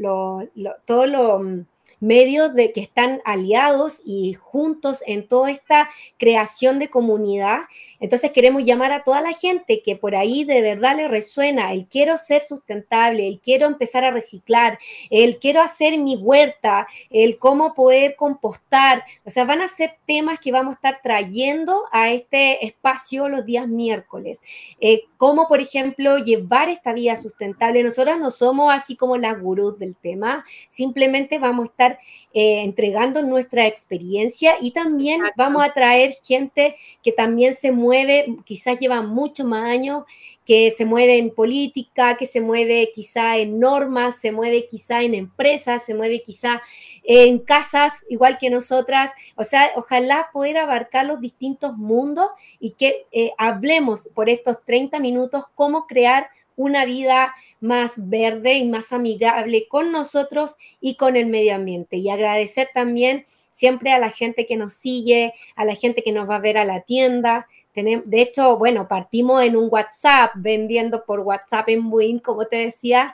mm, 1.40 1.66
medios 2.00 2.54
de 2.54 2.72
que 2.72 2.82
están 2.82 3.22
aliados 3.26 4.02
y 4.06 4.34
juntos 4.34 5.04
en 5.06 5.28
toda 5.28 5.52
esta 5.52 5.90
creación 6.18 6.80
de 6.80 6.90
comunidad. 6.90 7.62
Entonces 8.00 8.32
queremos 8.32 8.64
llamar 8.64 8.92
a 8.92 9.04
toda 9.04 9.22
la 9.22 9.34
gente 9.34 9.82
que 9.82 9.96
por 9.96 10.16
ahí 10.16 10.44
de 10.44 10.62
verdad 10.62 10.96
le 10.96 11.08
resuena 11.08 11.74
el 11.74 11.88
quiero 11.88 12.18
ser 12.18 12.42
sustentable, 12.42 13.28
el 13.28 13.40
quiero 13.40 13.68
empezar 13.68 14.04
a 14.04 14.12
reciclar, 14.12 14.80
el 15.10 15.40
quiero 15.40 15.62
hacer 15.62 15.98
mi 15.98 16.16
huerta, 16.16 16.88
el 17.10 17.38
cómo 17.38 17.74
poder 17.74 18.16
compostar. 18.16 19.04
O 19.26 19.30
sea, 19.30 19.46
van 19.46 19.62
a 19.62 19.68
ser 19.68 19.98
temas 20.06 20.40
que 20.40 20.52
vamos 20.52 20.74
a 20.74 20.78
estar 20.78 21.00
trayendo 21.04 21.84
a 21.92 22.12
este 22.12 22.66
espacio 22.66 23.28
los 23.30 23.46
días 23.46 23.68
miércoles. 23.68 24.42
Eh, 24.80 25.04
cómo, 25.18 25.48
por 25.48 25.60
ejemplo, 25.60 26.18
llevar 26.18 26.70
esta 26.70 26.94
vida 26.94 27.16
sustentable. 27.16 27.84
Nosotros 27.84 28.18
no 28.20 28.32
somos 28.32 28.74
así 28.74 28.96
como 28.96 29.18
las 29.18 29.40
gurús 29.40 29.78
del 29.80 29.96
tema, 29.96 30.46
simplemente 30.70 31.40
vamos 31.40 31.68
a 31.68 31.72
estar 31.72 31.89
eh, 32.34 32.62
entregando 32.62 33.22
nuestra 33.24 33.66
experiencia 33.66 34.56
y 34.62 34.72
también 34.72 35.22
vamos 35.36 35.64
a 35.64 35.74
traer 35.74 36.14
gente 36.24 36.76
que 37.02 37.12
también 37.12 37.56
se 37.56 37.72
mueve, 37.72 38.36
quizás 38.46 38.80
lleva 38.80 39.02
mucho 39.02 39.46
más 39.46 39.64
años, 39.64 40.04
que 40.50 40.72
se 40.72 40.84
mueve 40.84 41.20
en 41.20 41.30
política, 41.30 42.18
que 42.18 42.26
se 42.26 42.42
mueve 42.42 42.90
quizá 42.92 43.38
en 43.38 43.60
normas, 43.60 44.20
se 44.20 44.32
mueve 44.32 44.66
quizá 44.66 45.04
en 45.04 45.14
empresas, 45.14 45.86
se 45.86 45.94
mueve 45.94 46.24
quizá 46.24 46.62
en 47.04 47.38
casas, 47.38 48.04
igual 48.10 48.40
que 48.40 48.50
nosotras. 48.50 49.12
O 49.36 49.44
sea, 49.44 49.70
ojalá 49.76 50.30
poder 50.34 50.58
abarcar 50.58 51.06
los 51.06 51.22
distintos 51.22 51.78
mundos 51.78 52.32
y 52.60 52.72
que 52.72 53.06
eh, 53.12 53.32
hablemos 53.38 54.10
por 54.16 54.28
estos 54.28 54.66
30 54.66 55.00
minutos 55.00 55.44
cómo 55.54 55.86
crear 55.86 56.30
una 56.60 56.84
vida 56.84 57.34
más 57.62 57.94
verde 57.96 58.56
y 58.56 58.68
más 58.68 58.92
amigable 58.92 59.70
con 59.70 59.94
nosotros 59.94 60.56
y 60.82 60.96
con 60.96 61.16
el 61.16 61.28
medio 61.28 61.56
ambiente. 61.56 61.96
Y 61.96 62.10
agradecer 62.10 62.68
también 62.74 63.24
siempre 63.50 63.94
a 63.94 63.98
la 63.98 64.10
gente 64.10 64.46
que 64.46 64.58
nos 64.58 64.74
sigue, 64.74 65.34
a 65.56 65.64
la 65.64 65.74
gente 65.74 66.04
que 66.04 66.12
nos 66.12 66.30
va 66.30 66.36
a 66.36 66.42
ver 66.42 66.58
a 66.58 66.66
la 66.66 66.82
tienda. 66.82 67.48
De 67.74 68.22
hecho, 68.22 68.58
bueno, 68.58 68.90
partimos 68.90 69.42
en 69.42 69.56
un 69.56 69.70
WhatsApp, 69.72 70.32
vendiendo 70.36 71.06
por 71.06 71.22
WhatsApp 71.22 71.70
en 71.70 71.92
Win, 71.94 72.20
como 72.20 72.46
te 72.46 72.58
decía, 72.58 73.14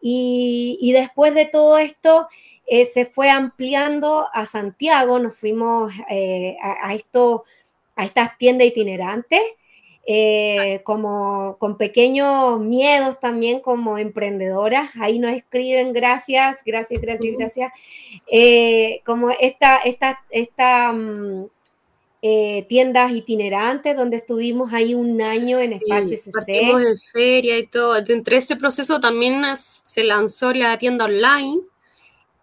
y, 0.00 0.90
después 0.92 1.34
de 1.34 1.44
todo 1.44 1.76
esto 1.76 2.28
eh, 2.66 2.86
se 2.86 3.04
fue 3.04 3.28
ampliando 3.28 4.26
a 4.32 4.46
Santiago, 4.46 5.18
nos 5.18 5.36
fuimos 5.36 5.92
eh, 6.08 6.56
a, 6.62 6.94
esto, 6.94 7.44
a 7.94 8.06
estas 8.06 8.38
tiendas 8.38 8.68
itinerantes 8.68 9.42
eh, 10.08 10.82
como 10.84 11.56
con 11.58 11.76
pequeños 11.76 12.60
miedos 12.60 13.18
también 13.18 13.58
como 13.58 13.98
emprendedoras. 13.98 14.90
Ahí 15.00 15.18
nos 15.18 15.32
escriben 15.32 15.92
gracias, 15.92 16.58
gracias, 16.64 17.00
gracias, 17.00 17.36
gracias. 17.36 17.72
Eh, 18.30 19.00
como 19.04 19.30
esta, 19.30 19.78
esta, 19.78 20.20
esta 20.30 20.92
mm, 20.92 21.46
eh, 22.22 22.66
tiendas 22.68 23.10
itinerantes 23.10 23.96
donde 23.96 24.16
estuvimos 24.16 24.72
ahí 24.72 24.94
un 24.94 25.20
año 25.20 25.58
en 25.58 25.72
espacio 25.72 26.16
sí, 26.16 26.30
Partimos 26.32 26.82
en 26.82 26.96
feria 26.96 27.58
y 27.58 27.66
todo. 27.66 27.96
Entre 27.96 28.36
ese 28.36 28.54
proceso 28.54 29.00
también 29.00 29.42
se 29.56 30.04
lanzó 30.04 30.52
la 30.54 30.78
tienda 30.78 31.06
online. 31.06 31.62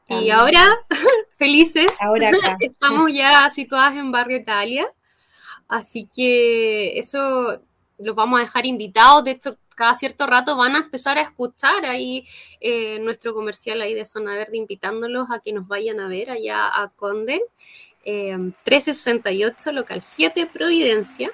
Y 0.10 0.30
ahora, 0.32 0.86
felices, 1.38 1.88
ahora 2.02 2.30
estamos 2.60 3.14
ya 3.14 3.50
situadas 3.50 3.96
en 3.96 4.12
Barrio 4.12 4.36
Italia. 4.36 4.86
Así 5.74 6.06
que 6.06 7.00
eso 7.00 7.60
los 7.98 8.16
vamos 8.16 8.40
a 8.40 8.44
dejar 8.44 8.68
invitados. 8.68 9.24
De 9.24 9.32
hecho, 9.32 9.58
cada 9.76 9.96
cierto 9.96 10.28
rato 10.28 10.56
van 10.56 10.76
a 10.76 10.80
empezar 10.80 11.18
a 11.18 11.22
escuchar 11.22 11.84
ahí 11.88 12.28
eh, 12.62 13.00
nuestro 13.00 13.34
comercial 13.34 13.82
ahí 13.82 13.96
de 13.96 14.06
Zona 14.06 14.36
Verde, 14.36 14.58
invitándolos 14.58 15.32
a 15.32 15.40
que 15.40 15.52
nos 15.52 15.68
vayan 15.68 16.00
a 16.00 16.08
ver 16.08 16.30
allá 16.30 16.68
a 16.68 16.90
Conden, 16.90 17.42
368, 18.04 19.72
eh, 19.72 19.74
local 19.74 20.04
7, 20.04 20.46
Providencia. 20.46 21.32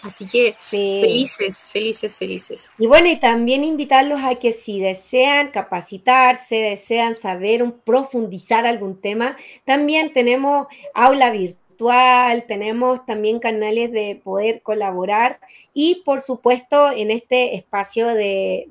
Así 0.00 0.26
que 0.26 0.56
felices, 0.70 1.58
felices, 1.70 2.16
felices. 2.16 2.70
Y 2.78 2.86
bueno, 2.86 3.08
y 3.08 3.16
también 3.16 3.64
invitarlos 3.64 4.24
a 4.24 4.36
que 4.36 4.52
si 4.52 4.80
desean 4.80 5.50
capacitarse, 5.50 6.56
desean 6.56 7.14
saber, 7.14 7.62
un, 7.62 7.72
profundizar 7.80 8.64
algún 8.64 8.98
tema, 8.98 9.36
también 9.66 10.14
tenemos 10.14 10.68
aula 10.94 11.30
virtual 11.30 11.65
tenemos 12.46 13.06
también 13.06 13.38
canales 13.38 13.92
de 13.92 14.20
poder 14.22 14.62
colaborar 14.62 15.40
y 15.74 16.02
por 16.04 16.20
supuesto 16.20 16.90
en 16.90 17.10
este 17.10 17.54
espacio 17.56 18.08
de, 18.08 18.66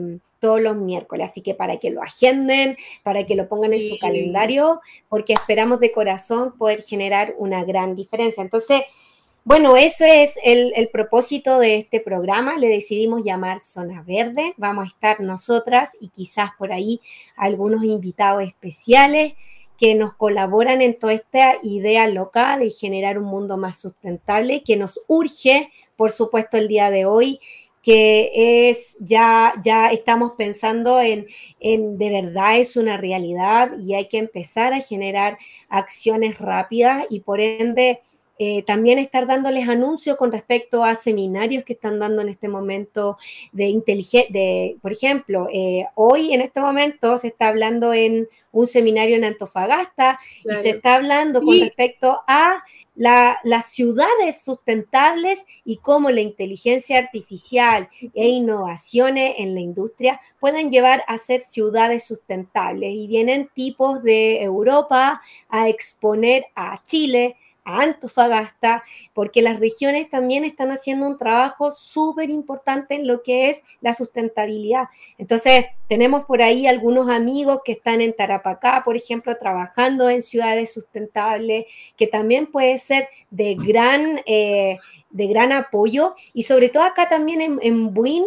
mm, 0.00 0.16
todos 0.38 0.60
los 0.60 0.76
miércoles. 0.76 1.30
Así 1.30 1.40
que 1.40 1.54
para 1.54 1.78
que 1.78 1.90
lo 1.90 2.02
agenden, 2.02 2.76
para 3.02 3.24
que 3.24 3.34
lo 3.34 3.48
pongan 3.48 3.72
en 3.72 3.80
su 3.80 3.98
calendario, 3.98 4.80
porque 5.08 5.32
esperamos 5.32 5.80
de 5.80 5.92
corazón 5.92 6.56
poder 6.58 6.82
generar 6.82 7.34
una 7.38 7.64
gran 7.64 7.94
diferencia. 7.94 8.42
Entonces, 8.42 8.82
Bueno, 9.46 9.76
eso 9.76 10.06
es 10.06 10.38
el, 10.42 10.88
propósito 10.90 11.58
de 11.58 11.76
este 11.76 12.00
programa. 12.00 12.56
Le 12.56 12.68
decidimos 12.68 13.24
llamar 13.24 13.60
Zona 13.60 14.02
Verde. 14.02 14.54
Vamos 14.56 14.86
a 14.86 14.88
estar 14.88 15.20
nosotras 15.20 15.90
y 16.00 16.08
quizás 16.08 16.52
por 16.58 16.72
ahí 16.72 17.02
algunos 17.36 17.84
invitados 17.84 18.42
especiales 18.42 19.34
que 19.78 19.94
nos 19.94 20.14
colaboran 20.14 20.82
en 20.82 20.98
toda 20.98 21.14
esta 21.14 21.58
idea 21.62 22.06
loca 22.06 22.58
de 22.58 22.70
generar 22.70 23.18
un 23.18 23.24
mundo 23.24 23.56
más 23.56 23.78
sustentable, 23.78 24.62
que 24.62 24.76
nos 24.76 25.00
urge, 25.08 25.70
por 25.96 26.10
supuesto, 26.10 26.56
el 26.56 26.68
día 26.68 26.90
de 26.90 27.06
hoy 27.06 27.40
que 27.84 28.70
es 28.70 28.96
ya, 28.98 29.52
ya 29.62 29.90
estamos 29.90 30.32
pensando 30.38 31.02
en, 31.02 31.26
en 31.60 31.98
de 31.98 32.08
verdad 32.08 32.56
es 32.56 32.78
una 32.78 32.96
realidad 32.96 33.72
y 33.78 33.92
hay 33.92 34.08
que 34.08 34.16
empezar 34.16 34.72
a 34.72 34.80
generar 34.80 35.36
acciones 35.68 36.38
rápidas 36.38 37.04
y 37.10 37.20
por 37.20 37.42
ende 37.42 38.00
eh, 38.38 38.62
también 38.64 38.98
estar 38.98 39.26
dándoles 39.26 39.68
anuncios 39.68 40.16
con 40.16 40.32
respecto 40.32 40.84
a 40.84 40.94
seminarios 40.94 41.64
que 41.64 41.74
están 41.74 41.98
dando 41.98 42.22
en 42.22 42.28
este 42.28 42.48
momento 42.48 43.16
de 43.52 43.66
inteligencia. 43.66 44.28
Por 44.80 44.92
ejemplo, 44.92 45.48
eh, 45.52 45.86
hoy 45.94 46.32
en 46.32 46.40
este 46.40 46.60
momento 46.60 47.16
se 47.16 47.28
está 47.28 47.48
hablando 47.48 47.92
en 47.92 48.28
un 48.52 48.66
seminario 48.66 49.16
en 49.16 49.24
Antofagasta 49.24 50.18
y 50.44 50.54
se 50.54 50.70
está 50.70 50.94
hablando 50.94 51.42
con 51.42 51.58
respecto 51.58 52.20
a 52.26 52.62
las 52.94 53.66
ciudades 53.66 54.42
sustentables 54.42 55.44
y 55.64 55.78
cómo 55.78 56.10
la 56.10 56.20
inteligencia 56.20 56.98
artificial 56.98 57.88
e 58.14 58.28
innovaciones 58.28 59.34
en 59.38 59.54
la 59.54 59.60
industria 59.60 60.20
pueden 60.38 60.70
llevar 60.70 61.02
a 61.08 61.18
ser 61.18 61.40
ciudades 61.40 62.04
sustentables. 62.04 62.92
Y 62.94 63.06
vienen 63.06 63.50
tipos 63.52 64.02
de 64.02 64.42
Europa 64.42 65.20
a 65.48 65.68
exponer 65.68 66.46
a 66.54 66.82
Chile, 66.84 67.36
Antofagasta, 67.64 68.82
porque 69.12 69.42
las 69.42 69.58
regiones 69.58 70.08
también 70.08 70.44
están 70.44 70.70
haciendo 70.70 71.06
un 71.06 71.16
trabajo 71.16 71.70
súper 71.70 72.30
importante 72.30 72.94
en 72.94 73.06
lo 73.06 73.22
que 73.22 73.48
es 73.48 73.64
la 73.80 73.94
sustentabilidad. 73.94 74.84
Entonces, 75.18 75.66
tenemos 75.88 76.24
por 76.24 76.42
ahí 76.42 76.66
algunos 76.66 77.08
amigos 77.08 77.60
que 77.64 77.72
están 77.72 78.00
en 78.00 78.14
Tarapacá, 78.14 78.82
por 78.84 78.96
ejemplo, 78.96 79.36
trabajando 79.36 80.08
en 80.08 80.22
ciudades 80.22 80.72
sustentables, 80.72 81.66
que 81.96 82.06
también 82.06 82.46
puede 82.46 82.78
ser 82.78 83.08
de 83.30 83.54
gran, 83.54 84.20
eh, 84.26 84.78
de 85.10 85.26
gran 85.26 85.52
apoyo. 85.52 86.14
Y 86.32 86.42
sobre 86.42 86.68
todo 86.68 86.82
acá 86.82 87.08
también 87.08 87.40
en, 87.40 87.58
en 87.62 87.94
Buin, 87.94 88.24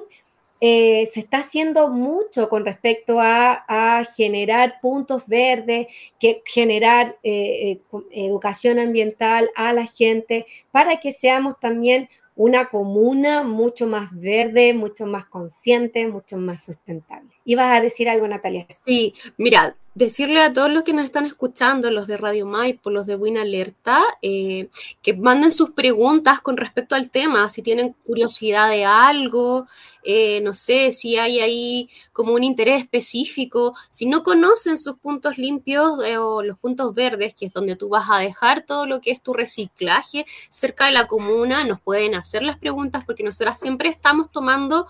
eh, 0.60 1.06
se 1.12 1.20
está 1.20 1.40
haciendo 1.40 1.90
mucho 1.90 2.50
con 2.50 2.66
respecto 2.66 3.20
a, 3.20 4.04
generar 4.16 4.80
puntos 4.82 5.28
verdes, 5.28 5.88
que 6.20 6.42
generar 6.46 7.18
eh, 7.24 7.72
eh, 7.72 7.82
educación 8.12 8.80
ambiental 8.80 9.50
a 9.56 9.74
la 9.74 9.86
gente 9.86 10.46
para 10.72 10.98
que 10.98 11.12
seamos 11.12 11.60
también 11.60 12.10
una 12.36 12.70
comuna 12.70 13.44
mucho 13.44 13.88
más 13.88 14.18
verde, 14.20 14.74
mucho 14.74 15.06
más 15.06 15.26
consciente, 15.28 16.08
mucho 16.08 16.38
más 16.38 16.64
sustentable. 16.66 17.37
¿Ibas 17.48 17.78
a 17.78 17.82
decir 17.82 18.10
algo, 18.10 18.28
Natalia? 18.28 18.68
Sí, 18.84 19.14
mira, 19.38 19.74
decirle 19.98 20.42
a 20.42 20.54
todos 20.54 20.70
los 20.70 20.84
que 20.84 20.94
nos 20.94 21.06
están 21.06 21.26
escuchando, 21.26 21.90
los 21.90 22.06
de 22.06 22.18
Radio 22.18 22.46
Maipo, 22.46 22.92
los 22.92 23.08
de 23.08 23.16
Buena 23.16 23.42
Alerta, 23.42 24.04
eh, 24.22 24.70
que 25.02 25.16
manden 25.16 25.52
sus 25.52 25.72
preguntas 25.72 26.40
con 26.40 26.56
respecto 26.56 26.94
al 26.94 27.10
tema, 27.10 27.50
si 27.50 27.64
tienen 27.64 27.96
curiosidad 28.06 28.70
de 28.70 28.86
algo, 28.86 29.66
eh, 30.04 30.40
no 30.42 30.54
sé, 30.54 30.92
si 30.92 31.18
hay 31.18 31.40
ahí 31.40 31.90
como 32.14 32.34
un 32.34 32.44
interés 32.44 32.84
específico, 32.84 33.76
si 33.90 34.06
no 34.06 34.22
conocen 34.22 34.78
sus 34.78 34.98
puntos 35.00 35.40
limpios 35.40 36.06
eh, 36.06 36.20
o 36.20 36.44
los 36.44 36.60
puntos 36.60 36.94
verdes, 36.94 37.34
que 37.34 37.48
es 37.48 37.54
donde 37.54 37.76
tú 37.76 37.90
vas 37.90 38.06
a 38.12 38.20
dejar 38.20 38.62
todo 38.68 38.86
lo 38.86 39.02
que 39.02 39.10
es 39.10 39.22
tu 39.22 39.34
reciclaje 39.34 40.28
cerca 40.52 40.86
de 40.86 40.92
la 40.92 41.08
comuna, 41.08 41.64
nos 41.64 41.82
pueden 41.82 42.14
hacer 42.14 42.44
las 42.44 42.58
preguntas 42.58 43.04
porque 43.04 43.24
nosotras 43.24 43.60
siempre 43.60 43.90
estamos 43.90 44.32
tomando 44.32 44.86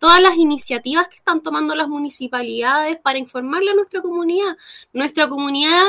todas 0.00 0.20
las 0.20 0.36
iniciativas 0.36 1.06
que 1.06 1.16
están 1.16 1.40
tomando 1.40 1.74
las 1.76 1.88
municipalidades 1.90 2.96
para 2.98 3.18
informarle 3.18 3.72
a 3.72 3.74
nuestra 3.74 4.00
comunidad 4.00 4.56
nuestra 4.92 5.28
comunidad 5.28 5.84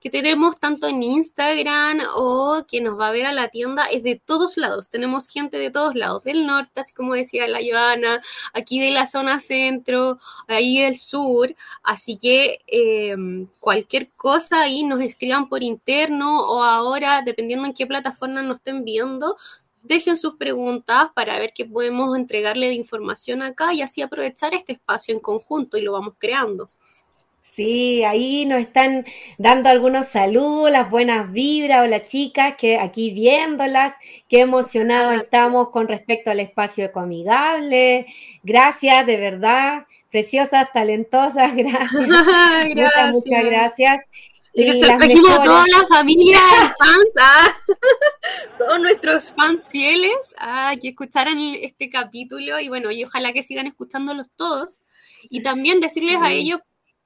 que 0.00 0.10
tenemos 0.10 0.60
tanto 0.60 0.86
en 0.86 1.02
Instagram 1.02 1.98
o 2.14 2.64
que 2.68 2.80
nos 2.80 2.98
va 2.98 3.08
a 3.08 3.12
ver 3.12 3.26
a 3.26 3.32
la 3.32 3.48
tienda 3.48 3.86
es 3.86 4.02
de 4.02 4.14
todos 4.14 4.56
lados. 4.56 4.88
Tenemos 4.88 5.26
gente 5.26 5.58
de 5.58 5.70
todos 5.70 5.94
lados, 5.94 6.22
del 6.22 6.46
norte, 6.46 6.80
así 6.80 6.94
como 6.94 7.14
decía 7.14 7.48
la 7.48 7.58
Joana, 7.58 8.22
aquí 8.52 8.78
de 8.78 8.90
la 8.90 9.06
zona 9.06 9.40
centro, 9.40 10.18
ahí 10.46 10.80
del 10.80 10.98
sur. 10.98 11.54
Así 11.82 12.16
que 12.18 12.60
em, 12.66 13.48
cualquier 13.58 14.08
cosa 14.16 14.62
ahí 14.62 14.84
nos 14.84 15.00
escriban 15.00 15.48
por 15.48 15.62
interno 15.62 16.40
o 16.40 16.62
ahora, 16.62 17.22
dependiendo 17.22 17.66
en 17.66 17.74
qué 17.74 17.86
plataforma 17.86 18.42
nos 18.42 18.56
estén 18.56 18.84
viendo, 18.84 19.36
dejen 19.86 20.16
sus 20.16 20.34
preguntas 20.36 21.08
para 21.14 21.38
ver 21.38 21.52
qué 21.54 21.64
podemos 21.64 22.16
entregarle 22.16 22.68
de 22.68 22.74
información 22.74 23.42
acá 23.42 23.72
y 23.72 23.82
así 23.82 24.02
aprovechar 24.02 24.54
este 24.54 24.72
espacio 24.72 25.14
en 25.14 25.20
conjunto 25.20 25.76
y 25.76 25.82
lo 25.82 25.92
vamos 25.92 26.14
creando. 26.18 26.68
Sí, 27.56 28.04
ahí 28.04 28.44
nos 28.44 28.60
están 28.60 29.06
dando 29.38 29.70
algunos 29.70 30.08
saludos, 30.08 30.70
las 30.70 30.90
buenas 30.90 31.32
vibras, 31.32 31.84
o 31.84 31.86
las 31.86 32.04
chicas, 32.04 32.54
que 32.58 32.78
aquí 32.78 33.12
viéndolas, 33.12 33.94
qué 34.28 34.40
emocionados 34.40 35.22
estamos 35.22 35.70
con 35.70 35.88
respecto 35.88 36.30
al 36.30 36.40
espacio 36.40 36.84
ecoamigable. 36.84 38.06
Gracias, 38.42 39.06
de 39.06 39.16
verdad, 39.16 39.86
preciosas, 40.10 40.70
talentosas, 40.70 41.54
gracias. 41.56 42.08
gracias. 42.74 43.14
Muchas, 43.14 43.44
gracias. 43.44 44.00
Y 44.56 44.80
trajimos 44.80 45.44
toda 45.44 45.64
la 45.68 45.86
familia 45.86 46.38
fans, 46.78 47.14
ah, 47.20 47.54
todos 48.58 48.80
nuestros 48.80 49.30
fans 49.32 49.68
fieles 49.68 50.34
a 50.38 50.74
que 50.80 50.88
escucharan 50.88 51.38
este 51.38 51.90
capítulo 51.90 52.58
y 52.58 52.68
bueno, 52.68 52.90
y 52.90 53.04
ojalá 53.04 53.34
que 53.34 53.42
sigan 53.42 53.66
escuchándolos 53.66 54.28
todos. 54.34 54.78
Y 55.28 55.42
también 55.42 55.80
decirles 55.80 56.16
a 56.22 56.32
ellos 56.32 56.60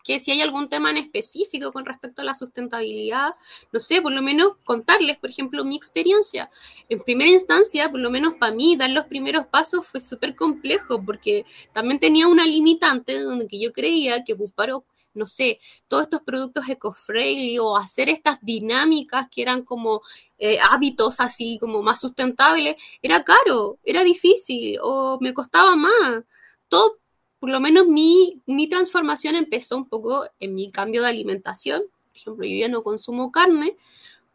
que 0.04 0.20
si 0.20 0.30
hay 0.30 0.40
algún 0.40 0.68
tema 0.68 0.90
en 0.90 0.98
específico 0.98 1.72
con 1.72 1.84
respecto 1.84 2.22
a 2.22 2.24
la 2.24 2.34
sustentabilidad, 2.34 3.34
no 3.72 3.80
sé, 3.80 4.00
por 4.00 4.12
lo 4.12 4.22
menos 4.22 4.52
contarles, 4.64 5.18
por 5.18 5.30
ejemplo, 5.30 5.64
mi 5.64 5.76
experiencia. 5.76 6.48
En 6.88 7.00
primera 7.00 7.30
instancia, 7.30 7.90
por 7.90 8.00
lo 8.00 8.10
menos 8.10 8.34
para 8.34 8.54
mí, 8.54 8.76
dar 8.76 8.90
los 8.90 9.06
primeros 9.06 9.46
pasos 9.46 9.86
fue 9.86 10.00
súper 10.00 10.36
complejo 10.36 11.04
porque 11.04 11.44
también 11.72 11.98
tenía 11.98 12.28
una 12.28 12.46
limitante 12.46 13.18
donde 13.18 13.48
que 13.48 13.60
yo 13.60 13.72
creía 13.72 14.22
que 14.24 14.34
ocupar 14.34 14.70
no 15.14 15.26
sé, 15.26 15.58
todos 15.88 16.04
estos 16.04 16.22
productos 16.22 16.68
eco-friendly 16.68 17.58
o 17.58 17.76
hacer 17.76 18.08
estas 18.08 18.38
dinámicas 18.42 19.28
que 19.30 19.42
eran 19.42 19.62
como 19.62 20.02
eh, 20.38 20.58
hábitos 20.60 21.20
así 21.20 21.58
como 21.60 21.82
más 21.82 22.00
sustentables, 22.00 22.76
era 23.02 23.24
caro, 23.24 23.78
era 23.84 24.04
difícil 24.04 24.78
o 24.82 25.18
me 25.20 25.34
costaba 25.34 25.76
más. 25.76 26.24
Todo 26.68 26.98
por 27.40 27.50
lo 27.50 27.60
menos 27.60 27.86
mi, 27.86 28.40
mi 28.46 28.68
transformación 28.68 29.34
empezó 29.34 29.76
un 29.76 29.88
poco 29.88 30.26
en 30.40 30.54
mi 30.54 30.70
cambio 30.70 31.02
de 31.02 31.08
alimentación. 31.08 31.82
Por 31.82 32.16
ejemplo, 32.16 32.46
yo 32.46 32.56
ya 32.56 32.68
no 32.68 32.82
consumo 32.82 33.32
carne, 33.32 33.76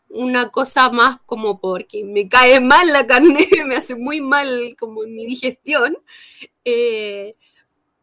una 0.10 0.50
cosa 0.50 0.90
más 0.90 1.20
como 1.26 1.60
porque 1.60 2.04
me 2.04 2.28
cae 2.28 2.60
mal 2.60 2.92
la 2.92 3.06
carne, 3.06 3.48
me 3.66 3.76
hace 3.76 3.96
muy 3.96 4.22
mal 4.22 4.76
como 4.80 5.02
mi 5.04 5.26
digestión. 5.26 5.98
Eh, 6.64 7.36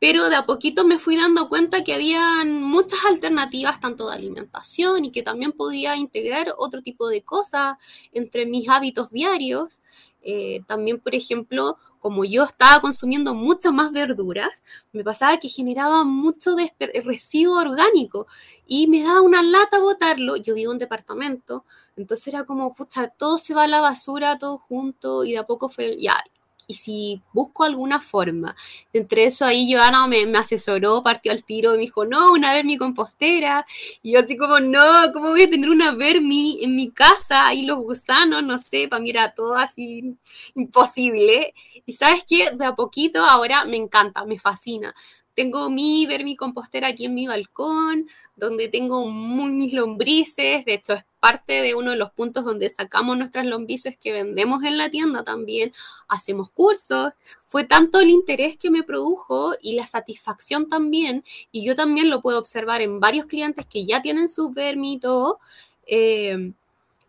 pero 0.03 0.29
de 0.29 0.35
a 0.35 0.47
poquito 0.47 0.85
me 0.85 0.99
fui 0.99 1.17
dando 1.17 1.49
cuenta 1.49 1.85
que 1.85 1.95
había 1.95 2.45
muchas 2.45 2.99
alternativas, 3.05 3.79
tanto 3.79 4.09
de 4.09 4.17
alimentación 4.17 5.05
y 5.05 5.13
que 5.13 5.23
también 5.23 5.53
podía 5.53 5.97
integrar 5.97 6.53
otro 6.59 6.83
tipo 6.83 7.07
de 7.07 7.23
cosas 7.23 7.77
entre 8.11 8.45
mis 8.47 8.69
hábitos 8.69 9.13
diarios. 9.13 9.79
Eh, 10.21 10.63
también, 10.67 10.99
por 10.99 11.15
ejemplo, 11.15 11.77
como 12.01 12.25
yo 12.25 12.43
estaba 12.43 12.81
consumiendo 12.81 13.33
muchas 13.33 13.73
más 13.73 13.93
verduras, 13.93 14.51
me 14.91 15.05
pasaba 15.05 15.37
que 15.37 15.49
generaba 15.49 16.03
mucho 16.03 16.57
residuo 17.05 17.61
orgánico 17.61 18.27
y 18.67 18.89
me 18.89 19.05
daba 19.05 19.21
una 19.21 19.41
lata 19.41 19.79
botarlo. 19.79 20.35
Yo 20.35 20.55
vivo 20.55 20.73
en 20.73 20.77
un 20.77 20.79
departamento, 20.81 21.65
entonces 21.95 22.27
era 22.27 22.45
como, 22.45 22.75
pucha, 22.75 23.07
todo 23.07 23.39
se 23.39 23.55
va 23.55 23.65
a 23.65 23.69
la 23.69 23.81
basura, 23.81 24.37
todo 24.37 24.59
junto, 24.59 25.23
y 25.23 25.31
de 25.31 25.39
a 25.39 25.47
poco 25.47 25.69
fue, 25.69 25.97
ya, 25.97 26.21
y 26.67 26.75
si 26.75 27.23
busco 27.33 27.65
alguna 27.65 28.01
forma. 28.01 28.55
Entre 28.93 29.25
eso 29.25 29.45
ahí 29.45 29.73
Joana 29.73 30.07
me, 30.07 30.27
me, 30.27 30.39
asesoró, 30.39 31.03
partió 31.03 31.33
al 31.33 31.45
tiro, 31.45 31.73
me 31.73 31.79
dijo, 31.79 32.05
no, 32.05 32.33
una 32.33 32.53
vermi 32.53 32.77
compostera. 32.77 33.65
Y 34.03 34.13
yo 34.13 34.21
así 34.21 34.37
como, 34.37 34.61
no, 34.61 35.13
¿cómo 35.13 35.31
voy 35.31 35.43
a 35.43 35.51
tener 35.51 35.71
una 35.71 35.93
vermi 35.93 36.59
en 36.63 36.77
mi 36.77 36.91
casa? 36.91 37.47
Ahí 37.47 37.65
los 37.65 37.79
gusanos, 37.79 38.43
no 38.43 38.59
sé, 38.59 38.89
para 38.89 39.03
mí 39.03 39.11
era 39.11 39.35
todo 39.35 39.57
así 39.57 40.17
imposible. 40.55 41.55
Y 41.87 41.93
sabes 41.95 42.25
qué, 42.27 42.51
de 42.51 42.65
a 42.65 42.75
poquito 42.75 43.25
ahora 43.25 43.65
me 43.65 43.77
encanta, 43.77 44.25
me 44.25 44.39
fascina. 44.39 44.95
Tengo 45.35 45.71
mi 45.71 46.07
vermicompostera 46.07 46.89
aquí 46.89 47.07
en 47.07 47.15
mi 47.15 47.27
balcón, 47.27 48.07
donde 48.37 48.69
tengo 48.69 49.07
muy 49.07 49.51
mis 49.51 49.73
lombrices. 49.73 50.65
De 50.65 50.75
hecho, 50.75 50.93
es 50.95 51.05
parte 51.21 51.63
de 51.63 51.75
uno 51.75 51.93
de 51.93 51.97
los 51.97 52.13
puntos 52.13 52.45
donde 52.45 52.69
sacamos 52.69 53.17
nuestras 53.17 53.47
lombrices 53.47 53.97
que 53.97 54.13
vendemos 54.13 54.63
en 54.65 54.77
la 54.77 54.91
tienda 54.91 55.25
también. 55.25 55.73
Hacemos 56.09 56.51
cursos. 56.51 57.15
Fue 57.47 57.65
tanto 57.65 58.01
el 58.01 58.11
interés 58.11 58.57
que 58.57 58.71
me 58.71 58.83
produjo 58.83 59.53
y 59.63 59.75
la 59.75 59.87
satisfacción 59.87 60.69
también. 60.69 61.25
Y 61.51 61.65
yo 61.65 61.75
también 61.75 62.11
lo 62.11 62.21
puedo 62.21 62.39
observar 62.39 62.83
en 62.83 63.01
varios 63.01 63.27
clientes 63.27 63.65
que 63.67 63.87
ya 63.87 64.03
tienen 64.03 64.29
sus 64.29 64.53
vermi 64.53 64.95
y 64.95 64.99
todo. 64.99 65.41
Eh, 65.87 66.53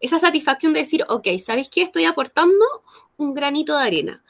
esa 0.03 0.19
satisfacción 0.19 0.73
de 0.73 0.81
decir, 0.81 1.05
ok, 1.07 1.27
¿sabéis 1.39 1.69
qué? 1.69 1.81
Estoy 1.81 2.03
aportando 2.03 2.65
un 3.15 3.33
granito 3.33 3.77
de 3.77 3.83
arena. 3.85 4.23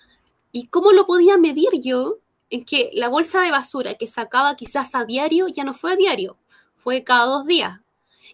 ¿Y 0.51 0.67
cómo 0.67 0.91
lo 0.91 1.07
podía 1.07 1.37
medir 1.37 1.69
yo? 1.81 2.19
En 2.53 2.65
que 2.65 2.91
la 2.93 3.09
bolsa 3.09 3.41
de 3.41 3.49
basura 3.49 3.95
que 3.95 4.05
sacaba 4.05 4.55
quizás 4.55 4.93
a 4.93 5.05
diario 5.05 5.47
ya 5.47 5.63
no 5.63 5.73
fue 5.73 5.93
a 5.93 5.95
diario, 5.95 6.37
fue 6.77 7.03
cada 7.03 7.25
dos 7.25 7.47
días. 7.47 7.79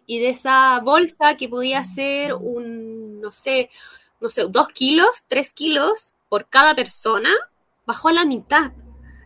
Y 0.07 0.19
de 0.19 0.27
esa 0.27 0.77
bolsa 0.81 1.37
que 1.37 1.47
podía 1.47 1.85
ser 1.85 2.33
un, 2.33 3.21
no 3.21 3.31
sé, 3.31 3.69
no 4.19 4.27
sé, 4.27 4.43
dos 4.49 4.67
kilos, 4.67 5.23
tres 5.29 5.53
kilos 5.53 6.15
por 6.27 6.49
cada 6.49 6.75
persona, 6.75 7.29
bajó 7.85 8.09
a 8.09 8.11
la 8.11 8.25
mitad. 8.25 8.73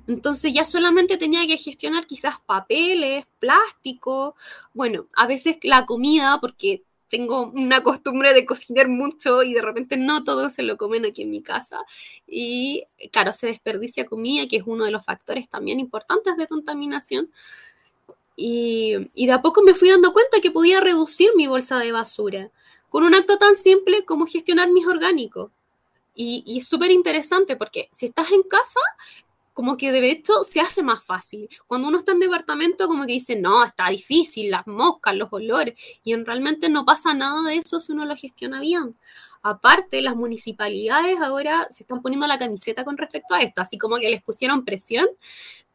Entonces 0.07 0.53
ya 0.53 0.63
solamente 0.63 1.17
tenía 1.17 1.47
que 1.47 1.57
gestionar 1.57 2.05
quizás 2.05 2.35
papeles, 2.45 3.25
plástico, 3.39 4.35
bueno, 4.75 5.07
a 5.15 5.25
veces 5.25 5.57
la 5.63 5.87
comida, 5.87 6.37
porque 6.39 6.83
tengo 7.13 7.51
una 7.53 7.83
costumbre 7.83 8.33
de 8.33 8.43
cocinar 8.43 8.87
mucho 8.87 9.43
y 9.43 9.53
de 9.53 9.61
repente 9.61 9.97
no 9.97 10.23
todos 10.23 10.51
se 10.51 10.63
lo 10.63 10.77
comen 10.77 11.05
aquí 11.05 11.21
en 11.21 11.29
mi 11.29 11.43
casa. 11.43 11.77
Y 12.25 12.85
claro, 13.11 13.31
se 13.33 13.45
desperdicia 13.45 14.07
comida, 14.07 14.47
que 14.47 14.55
es 14.57 14.63
uno 14.65 14.83
de 14.83 14.89
los 14.89 15.05
factores 15.05 15.47
también 15.47 15.79
importantes 15.79 16.35
de 16.35 16.47
contaminación. 16.47 17.29
Y, 18.35 18.95
y, 19.13 19.27
de 19.27 19.31
a 19.31 19.43
poco 19.43 19.61
me 19.61 19.75
fui 19.75 19.91
dando 19.91 20.11
cuenta 20.11 20.41
que 20.41 20.49
podía 20.49 20.81
reducir 20.81 21.29
mi 21.35 21.45
bolsa 21.45 21.77
de 21.77 21.91
basura 21.91 22.49
con 22.89 23.03
un 23.03 23.13
acto 23.13 23.37
tan 23.37 23.55
simple 23.55 24.05
como 24.05 24.25
gestionar 24.25 24.71
mis 24.71 24.87
orgánicos. 24.87 25.51
Y, 26.15 26.43
y 26.47 26.61
es 26.61 26.67
súper 26.67 26.89
interesante 26.89 27.55
porque 27.55 27.89
si 27.91 28.07
estás 28.07 28.31
en 28.31 28.41
casa, 28.41 28.79
como 29.53 29.77
que 29.77 29.91
de 29.91 30.11
hecho 30.11 30.43
se 30.43 30.59
hace 30.59 30.83
más 30.83 31.03
fácil. 31.03 31.47
Cuando 31.67 31.87
uno 31.87 31.99
está 31.99 32.11
en 32.11 32.19
departamento, 32.19 32.87
como 32.87 33.05
que 33.05 33.13
dice, 33.13 33.35
no, 33.35 33.63
está 33.63 33.89
difícil, 33.89 34.51
las 34.51 34.67
moscas, 34.67 35.15
los 35.15 35.31
olores, 35.31 35.79
y 36.03 36.13
en 36.13 36.25
realmente 36.25 36.69
no 36.69 36.85
pasa 36.85 37.13
nada 37.13 37.41
de 37.43 37.57
eso 37.57 37.79
si 37.79 37.91
uno 37.91 38.05
lo 38.05 38.15
gestiona 38.15 38.59
bien. 38.59 38.97
Aparte, 39.41 40.01
las 40.01 40.15
municipalidades 40.15 41.19
ahora 41.19 41.67
se 41.69 41.83
están 41.83 42.01
poniendo 42.01 42.25
la 42.27 42.37
camiseta 42.37 42.85
con 42.85 42.97
respecto 42.97 43.33
a 43.35 43.41
esto, 43.41 43.61
así 43.61 43.77
como 43.77 43.97
que 43.97 44.09
les 44.09 44.23
pusieron 44.23 44.63
presión 44.63 45.07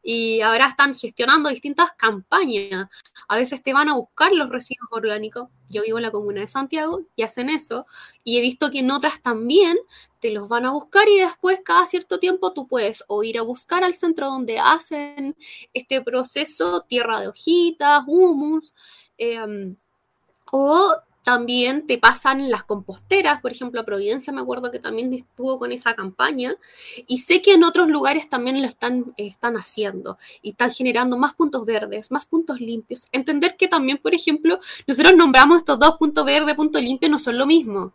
y 0.03 0.41
ahora 0.41 0.67
están 0.67 0.95
gestionando 0.95 1.51
distintas 1.51 1.93
campañas. 1.93 2.89
A 3.29 3.37
veces 3.37 3.63
te 3.63 3.73
van 3.73 3.89
a 3.89 3.95
buscar 3.95 4.33
los 4.33 4.49
residuos 4.49 4.89
orgánicos. 4.91 5.49
Yo 5.69 5.83
vivo 5.83 5.99
en 5.99 6.03
la 6.05 6.11
comuna 6.11 6.41
de 6.41 6.49
Santiago 6.49 7.03
y 7.15 7.23
hacen 7.23 7.51
eso. 7.51 7.87
Y 8.25 8.39
he 8.39 8.41
visto 8.41 8.71
que 8.71 8.79
en 8.81 8.91
otras 8.91 9.21
también 9.21 9.77
te 10.21 10.31
los 10.31 10.49
van 10.49 10.65
a 10.65 10.71
buscar 10.71 11.09
y 11.09 11.19
después 11.19 11.61
cada 11.65 11.85
cierto 11.87 12.19
tiempo 12.19 12.53
tú 12.53 12.67
puedes 12.67 13.05
o 13.09 13.23
ir 13.23 13.39
a 13.39 13.43
buscar 13.43 13.85
al 13.85 13.95
centro 13.95 14.29
donde 14.29 14.59
hacen 14.59 15.37
este 15.75 16.01
proceso, 16.01 16.83
tierra 16.83 17.21
de 17.21 17.29
hojitas, 17.29 18.03
humus, 18.07 18.75
eh, 19.19 19.75
o 20.51 20.95
también 21.29 21.87
te 21.87 21.99
pasan 21.99 22.49
las 22.49 22.62
composteras, 22.62 23.43
por 23.43 23.53
ejemplo, 23.53 23.83
a 23.83 23.85
Providencia 23.85 24.33
me 24.33 24.41
acuerdo 24.41 24.71
que 24.71 24.79
también 24.79 25.12
estuvo 25.12 25.59
con 25.59 25.73
esa 25.73 25.95
campaña 25.95 26.55
y 27.07 27.19
sé 27.19 27.43
que 27.43 27.53
en 27.53 27.64
otros 27.64 27.91
lugares 27.91 28.31
también 28.31 28.62
lo 28.62 28.67
están, 28.67 29.12
están 29.19 29.59
haciendo 29.59 30.17
y 30.41 30.53
están 30.53 30.71
generando 30.71 31.19
más 31.19 31.35
puntos 31.35 31.67
verdes, 31.67 32.11
más 32.11 32.25
puntos 32.25 32.62
limpios. 32.62 33.05
Entender 33.12 33.57
que 33.59 33.69
también, 33.69 33.99
por 33.99 34.14
ejemplo, 34.14 34.59
nosotros 34.87 35.17
nombramos 35.17 35.59
estos 35.59 35.79
dos 35.79 35.99
puntos 35.99 36.25
verdes, 36.25 36.55
puntos 36.55 36.81
limpios, 36.81 37.11
no 37.11 37.19
son 37.19 37.37
lo 37.37 37.45
mismo. 37.45 37.93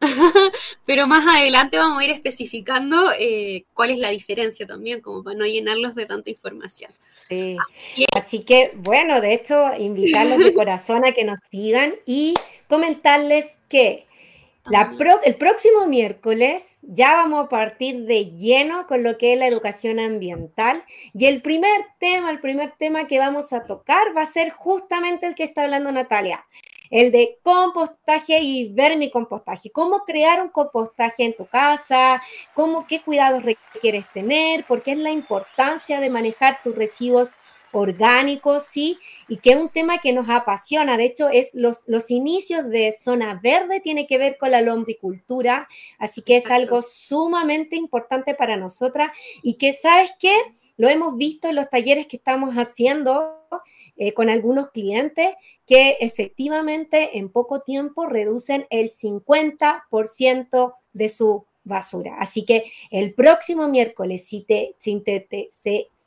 Pero 0.84 1.06
más 1.06 1.26
adelante 1.26 1.78
vamos 1.78 2.00
a 2.00 2.04
ir 2.04 2.10
especificando 2.10 3.12
eh, 3.18 3.64
cuál 3.74 3.90
es 3.90 3.98
la 3.98 4.10
diferencia 4.10 4.66
también, 4.66 5.00
como 5.00 5.22
para 5.22 5.36
no 5.36 5.46
llenarlos 5.46 5.94
de 5.94 6.06
tanta 6.06 6.30
información. 6.30 6.90
Sí. 7.28 7.56
Así, 8.14 8.40
que... 8.40 8.72
bueno, 8.76 9.20
de 9.20 9.34
hecho, 9.34 9.70
invitarlos 9.78 10.38
de 10.38 10.52
corazón 10.54 11.04
a 11.04 11.12
que 11.12 11.24
nos 11.24 11.38
sigan 11.50 11.94
y 12.06 12.34
comentarles 12.68 13.56
que 13.68 14.06
el 15.24 15.36
próximo 15.36 15.86
miércoles 15.86 16.78
ya 16.82 17.14
vamos 17.14 17.46
a 17.46 17.48
partir 17.48 18.04
de 18.04 18.32
lleno 18.32 18.86
con 18.86 19.02
lo 19.02 19.16
que 19.16 19.32
es 19.32 19.38
la 19.38 19.46
educación 19.46 20.00
ambiental 20.00 20.82
y 21.14 21.26
el 21.26 21.40
primer 21.40 21.86
tema, 21.98 22.30
el 22.30 22.40
primer 22.40 22.72
tema 22.76 23.06
que 23.06 23.18
vamos 23.18 23.52
a 23.52 23.64
tocar 23.64 24.16
va 24.16 24.22
a 24.22 24.26
ser 24.26 24.50
justamente 24.50 25.26
el 25.26 25.34
que 25.34 25.44
está 25.44 25.62
hablando 25.62 25.92
Natalia, 25.92 26.44
el 26.90 27.12
de 27.12 27.38
compostaje 27.42 28.40
y 28.40 28.72
vermicompostaje. 28.72 29.70
¿Cómo 29.70 30.00
crear 30.04 30.42
un 30.42 30.50
compostaje 30.50 31.24
en 31.24 31.34
tu 31.34 31.46
casa? 31.46 32.22
¿Cómo, 32.54 32.86
¿Qué 32.86 33.02
cuidados 33.02 33.44
requieres 33.44 34.04
tener? 34.12 34.64
¿Por 34.64 34.82
qué 34.82 34.92
es 34.92 34.98
la 34.98 35.10
importancia 35.10 36.00
de 36.00 36.10
manejar 36.10 36.60
tus 36.62 36.74
residuos 36.74 37.34
orgánicos? 37.72 38.64
Sí, 38.64 38.98
y 39.28 39.38
que 39.38 39.50
es 39.50 39.56
un 39.56 39.68
tema 39.68 39.98
que 39.98 40.12
nos 40.12 40.28
apasiona. 40.28 40.96
De 40.96 41.04
hecho, 41.04 41.28
es 41.28 41.50
los, 41.52 41.86
los 41.86 42.10
inicios 42.10 42.68
de 42.68 42.92
Zona 42.92 43.40
Verde 43.42 43.80
tiene 43.80 44.06
que 44.06 44.18
ver 44.18 44.38
con 44.38 44.50
la 44.50 44.62
lombricultura, 44.62 45.68
así 45.98 46.22
que 46.22 46.36
es 46.36 46.50
algo 46.50 46.82
sumamente 46.82 47.76
importante 47.76 48.34
para 48.34 48.56
nosotras 48.56 49.10
y 49.42 49.54
que, 49.54 49.72
¿sabes 49.72 50.12
qué? 50.18 50.34
Lo 50.76 50.88
hemos 50.88 51.16
visto 51.16 51.48
en 51.48 51.56
los 51.56 51.70
talleres 51.70 52.06
que 52.06 52.16
estamos 52.16 52.54
haciendo 52.54 53.40
eh, 53.96 54.12
con 54.12 54.28
algunos 54.28 54.70
clientes 54.70 55.34
que 55.66 55.96
efectivamente 56.00 57.18
en 57.18 57.30
poco 57.30 57.60
tiempo 57.60 58.06
reducen 58.06 58.66
el 58.70 58.90
50% 58.90 60.74
de 60.92 61.08
su 61.08 61.44
basura. 61.64 62.16
Así 62.18 62.44
que 62.44 62.64
el 62.90 63.12
próximo 63.14 63.68
miércoles, 63.68 64.24
si 64.24 64.42
te, 64.42 64.76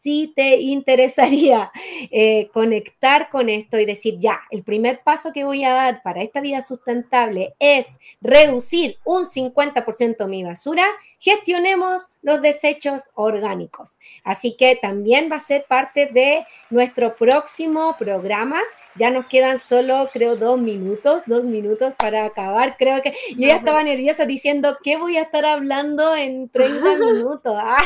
si 0.02 0.34
te 0.36 0.58
interesaría 0.58 1.72
eh, 2.12 2.50
conectar 2.54 3.30
con 3.30 3.50
esto 3.50 3.80
y 3.80 3.86
decir, 3.86 4.16
ya, 4.18 4.42
el 4.50 4.64
primer 4.64 5.02
paso 5.04 5.32
que 5.34 5.44
voy 5.44 5.64
a 5.64 5.74
dar 5.74 6.02
para 6.04 6.22
esta 6.22 6.42
vida 6.42 6.62
sustentable 6.62 7.56
es 7.60 8.00
reducir 8.22 8.98
un 9.04 9.26
50% 9.26 10.28
mi 10.28 10.44
basura, 10.44 10.86
gestionemos 11.20 12.10
los 12.22 12.42
desechos 12.42 13.12
orgánicos. 13.16 13.98
Así 14.24 14.56
que 14.58 14.78
también 14.82 15.30
va 15.32 15.38
a 15.38 15.40
ser 15.40 15.66
parte 15.68 16.08
de 16.08 16.46
nuestro 16.70 17.16
próximo 17.16 17.96
programa 17.98 18.62
ya 19.00 19.10
nos 19.10 19.26
quedan 19.28 19.58
solo, 19.58 20.10
creo, 20.12 20.36
dos 20.36 20.60
minutos, 20.60 21.24
dos 21.26 21.46
minutos 21.46 21.96
para 21.96 22.26
acabar. 22.26 22.76
Creo 22.78 23.02
que 23.02 23.14
yo 23.36 23.48
ya 23.48 23.56
estaba 23.56 23.82
nerviosa 23.82 24.26
diciendo, 24.26 24.78
¿qué 24.84 24.98
voy 24.98 25.16
a 25.16 25.22
estar 25.22 25.46
hablando 25.46 26.16
en 26.16 26.50
30 26.50 26.96
minutos? 27.00 27.56
Ah, 27.58 27.82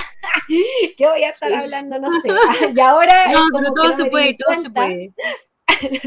¿Qué 0.98 1.08
voy 1.08 1.24
a 1.24 1.30
estar 1.30 1.54
hablando? 1.54 2.00
No 2.00 2.10
sé. 2.20 2.30
y 2.76 2.80
ahora... 2.80 3.32
No, 3.32 3.46
pero 3.54 3.74
todo 3.74 3.94
se 3.94 4.06
puede, 4.06 4.36
todo 4.36 4.56
se 4.56 4.72
puede. 4.72 5.14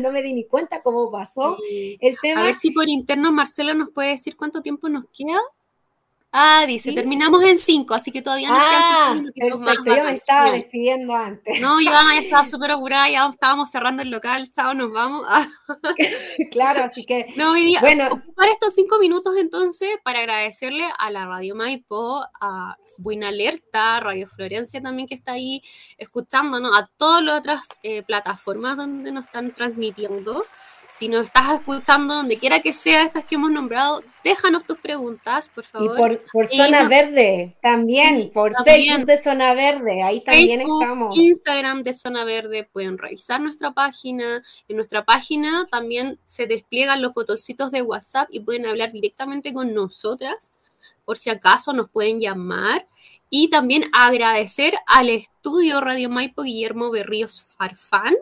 no 0.02 0.10
me 0.10 0.22
di 0.22 0.32
ni 0.32 0.46
cuenta 0.46 0.80
cómo 0.82 1.10
pasó 1.10 1.56
el 1.70 2.18
tema. 2.20 2.40
A 2.40 2.44
ver 2.44 2.54
si 2.56 2.72
por 2.72 2.88
interno 2.88 3.32
Marcelo 3.32 3.74
nos 3.74 3.90
puede 3.90 4.10
decir 4.10 4.36
cuánto 4.36 4.60
tiempo 4.60 4.88
nos 4.88 5.04
queda. 5.16 5.40
Ah, 6.38 6.66
dice, 6.66 6.92
terminamos 6.92 7.42
en 7.44 7.56
5, 7.56 7.94
así 7.94 8.12
que 8.12 8.20
todavía 8.20 8.50
nos 8.50 8.58
ah, 8.60 9.14
quedan 9.34 9.60
más. 9.62 9.76
Yo 9.86 10.04
me 10.04 10.16
estaba 10.16 10.50
despidiendo 10.50 11.16
antes. 11.16 11.62
No, 11.62 11.80
yo 11.80 11.90
ya 11.90 12.18
estaba 12.18 12.44
súper 12.48 12.72
apurada, 12.72 13.08
ya 13.08 13.26
estábamos 13.26 13.70
cerrando 13.70 14.02
el 14.02 14.10
local, 14.10 14.46
chao, 14.52 14.74
nos 14.74 14.92
vamos. 14.92 15.26
claro, 16.52 16.84
así 16.84 17.06
que. 17.06 17.32
No, 17.36 17.52
hoy 17.52 17.64
día, 17.64 17.80
bueno. 17.80 18.08
ocupar 18.08 18.50
estos 18.50 18.74
cinco 18.74 18.98
minutos 18.98 19.34
entonces 19.38 19.88
para 20.04 20.18
agradecerle 20.18 20.84
a 20.98 21.10
la 21.10 21.24
Radio 21.24 21.54
Maipo, 21.54 22.26
a 22.38 22.76
Buena 22.98 23.28
Alerta, 23.28 24.00
Radio 24.00 24.28
Florencia 24.28 24.82
también 24.82 25.08
que 25.08 25.14
está 25.14 25.32
ahí 25.32 25.62
escuchándonos, 25.96 26.78
a 26.78 26.86
todas 26.98 27.24
las 27.24 27.38
otras 27.38 27.62
eh, 27.82 28.02
plataformas 28.02 28.76
donde 28.76 29.10
nos 29.10 29.24
están 29.24 29.54
transmitiendo. 29.54 30.44
Si 30.96 31.08
nos 31.08 31.26
estás 31.26 31.52
escuchando, 31.52 32.14
donde 32.14 32.38
quiera 32.38 32.60
que 32.60 32.72
sea 32.72 33.02
estas 33.02 33.26
que 33.26 33.34
hemos 33.34 33.50
nombrado, 33.50 34.02
déjanos 34.24 34.64
tus 34.64 34.78
preguntas, 34.78 35.50
por 35.54 35.62
favor. 35.62 36.12
Y 36.12 36.16
por, 36.32 36.46
Zona 36.46 36.88
Verde, 36.88 37.54
también, 37.60 38.30
por 38.32 38.54
Facebook 38.64 39.04
de 39.04 39.22
Zona 39.22 39.52
Verde, 39.52 40.02
ahí 40.02 40.22
también 40.24 40.60
Facebook, 40.60 40.82
estamos. 40.82 41.18
Instagram 41.18 41.82
de 41.82 41.92
Zona 41.92 42.24
Verde, 42.24 42.66
pueden 42.72 42.96
revisar 42.96 43.42
nuestra 43.42 43.72
página. 43.72 44.42
En 44.68 44.76
nuestra 44.76 45.04
página 45.04 45.68
también 45.70 46.18
se 46.24 46.46
despliegan 46.46 47.02
los 47.02 47.12
fotocitos 47.12 47.72
de 47.72 47.82
WhatsApp 47.82 48.28
y 48.30 48.40
pueden 48.40 48.64
hablar 48.64 48.90
directamente 48.90 49.52
con 49.52 49.74
nosotras. 49.74 50.50
Por 51.04 51.18
si 51.18 51.28
acaso 51.28 51.74
nos 51.74 51.90
pueden 51.90 52.20
llamar 52.20 52.88
y 53.30 53.48
también 53.48 53.84
agradecer 53.92 54.74
al 54.86 55.08
estudio 55.08 55.80
Radio 55.80 56.08
Maipo 56.08 56.42
Guillermo 56.42 56.90
Berríos 56.90 57.44
Farfán, 57.56 58.14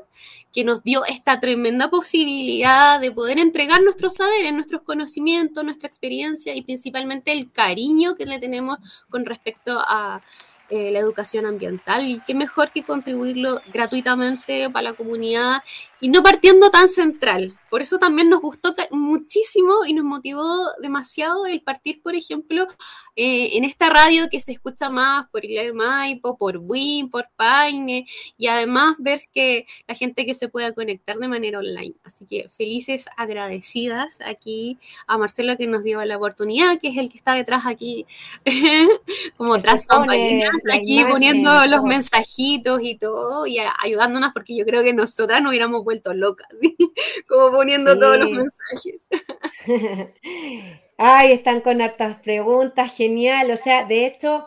que 0.53 0.65
nos 0.65 0.83
dio 0.83 1.05
esta 1.05 1.41
tremenda 1.41 1.91
posibilidad 1.91 3.01
de 3.01 3.11
poder 3.11 3.39
entregar 3.39 3.83
nuestros 3.83 4.15
saberes, 4.15 4.53
nuestros 4.53 4.83
conocimientos, 4.83 5.65
nuestra 5.65 5.89
experiencia 5.89 6.55
y 6.55 6.63
principalmente 6.63 7.33
el 7.33 7.51
cariño 7.51 8.15
que 8.15 8.27
le 8.27 8.39
tenemos 8.39 8.79
con 9.11 9.27
respecto 9.27 9.79
a 9.81 10.23
eh, 10.71 10.91
la 10.91 10.99
educación 10.99 11.45
ambiental. 11.45 12.09
Y 12.09 12.21
qué 12.27 12.35
mejor 12.35 12.71
que 12.71 12.83
contribuirlo 12.83 13.61
gratuitamente 13.73 14.71
para 14.71 14.91
la 14.91 14.93
comunidad 14.95 15.63
y 16.01 16.09
no 16.09 16.23
partiendo 16.23 16.71
tan 16.71 16.89
central, 16.89 17.59
por 17.75 17.83
eso 17.83 17.99
también 17.99 18.29
nos 18.29 18.41
gustó 18.41 18.73
muchísimo 18.93 19.85
y 19.85 19.95
nos 19.95 20.05
motivó 20.05 20.47
demasiado 20.81 21.45
el 21.45 21.61
partir, 21.61 22.01
por 22.03 22.15
ejemplo, 22.15 22.69
eh, 23.17 23.57
en 23.57 23.65
esta 23.65 23.91
radio 23.91 24.29
que 24.31 24.39
se 24.39 24.53
escucha 24.53 24.91
más 24.91 25.29
por 25.31 25.45
Iglesia 25.45 25.65
de 25.65 25.73
Maipo, 25.73 26.39
por 26.39 26.59
WIN, 26.59 27.11
por 27.11 27.27
Paine, 27.35 28.07
y 28.39 28.47
además 28.47 28.95
ver 29.01 29.19
que 29.33 29.67
la 29.89 29.97
gente 29.97 30.25
que 30.25 30.35
se 30.35 30.49
pueda 30.49 30.73
conectar 30.73 31.19
de 31.19 31.27
manera 31.27 31.59
online. 31.59 31.97
Así 32.05 32.27
que 32.27 32.49
felices, 32.49 33.07
agradecidas 33.17 34.21
aquí 34.25 34.79
a 35.09 35.19
Marcelo 35.19 35.57
que 35.57 35.67
nos 35.67 35.83
dio 35.83 36.05
la 36.05 36.17
oportunidad, 36.17 36.79
que 36.79 36.91
es 36.91 36.97
el 36.97 37.11
que 37.11 37.19
está 37.19 37.33
detrás 37.33 37.67
aquí, 37.67 38.07
como 39.37 39.59
tras 39.59 39.89
aquí 40.73 41.05
poniendo 41.11 41.67
los 41.67 41.83
mensajitos 41.83 42.83
y 42.85 42.95
todo, 42.95 43.49
y 43.49 43.59
ayudándonos 43.83 44.33
porque 44.33 44.55
yo 44.55 44.65
creo 44.65 44.85
que 44.85 44.93
nosotras 44.93 45.43
nos 45.43 45.51
hubiéramos 45.51 45.83
vuelto 45.83 46.15
locas, 46.15 46.47
como 47.29 47.64
poniendo 47.65 47.99
todos 47.99 48.19
los 48.19 48.31
mensajes. 48.31 49.07
Ay, 50.99 51.33
están 51.33 51.63
con 51.63 51.81
hartas 51.81 52.21
preguntas, 52.21 52.95
genial. 52.95 53.51
O 53.51 53.57
sea, 53.57 53.87
de 53.87 54.07
hecho, 54.07 54.47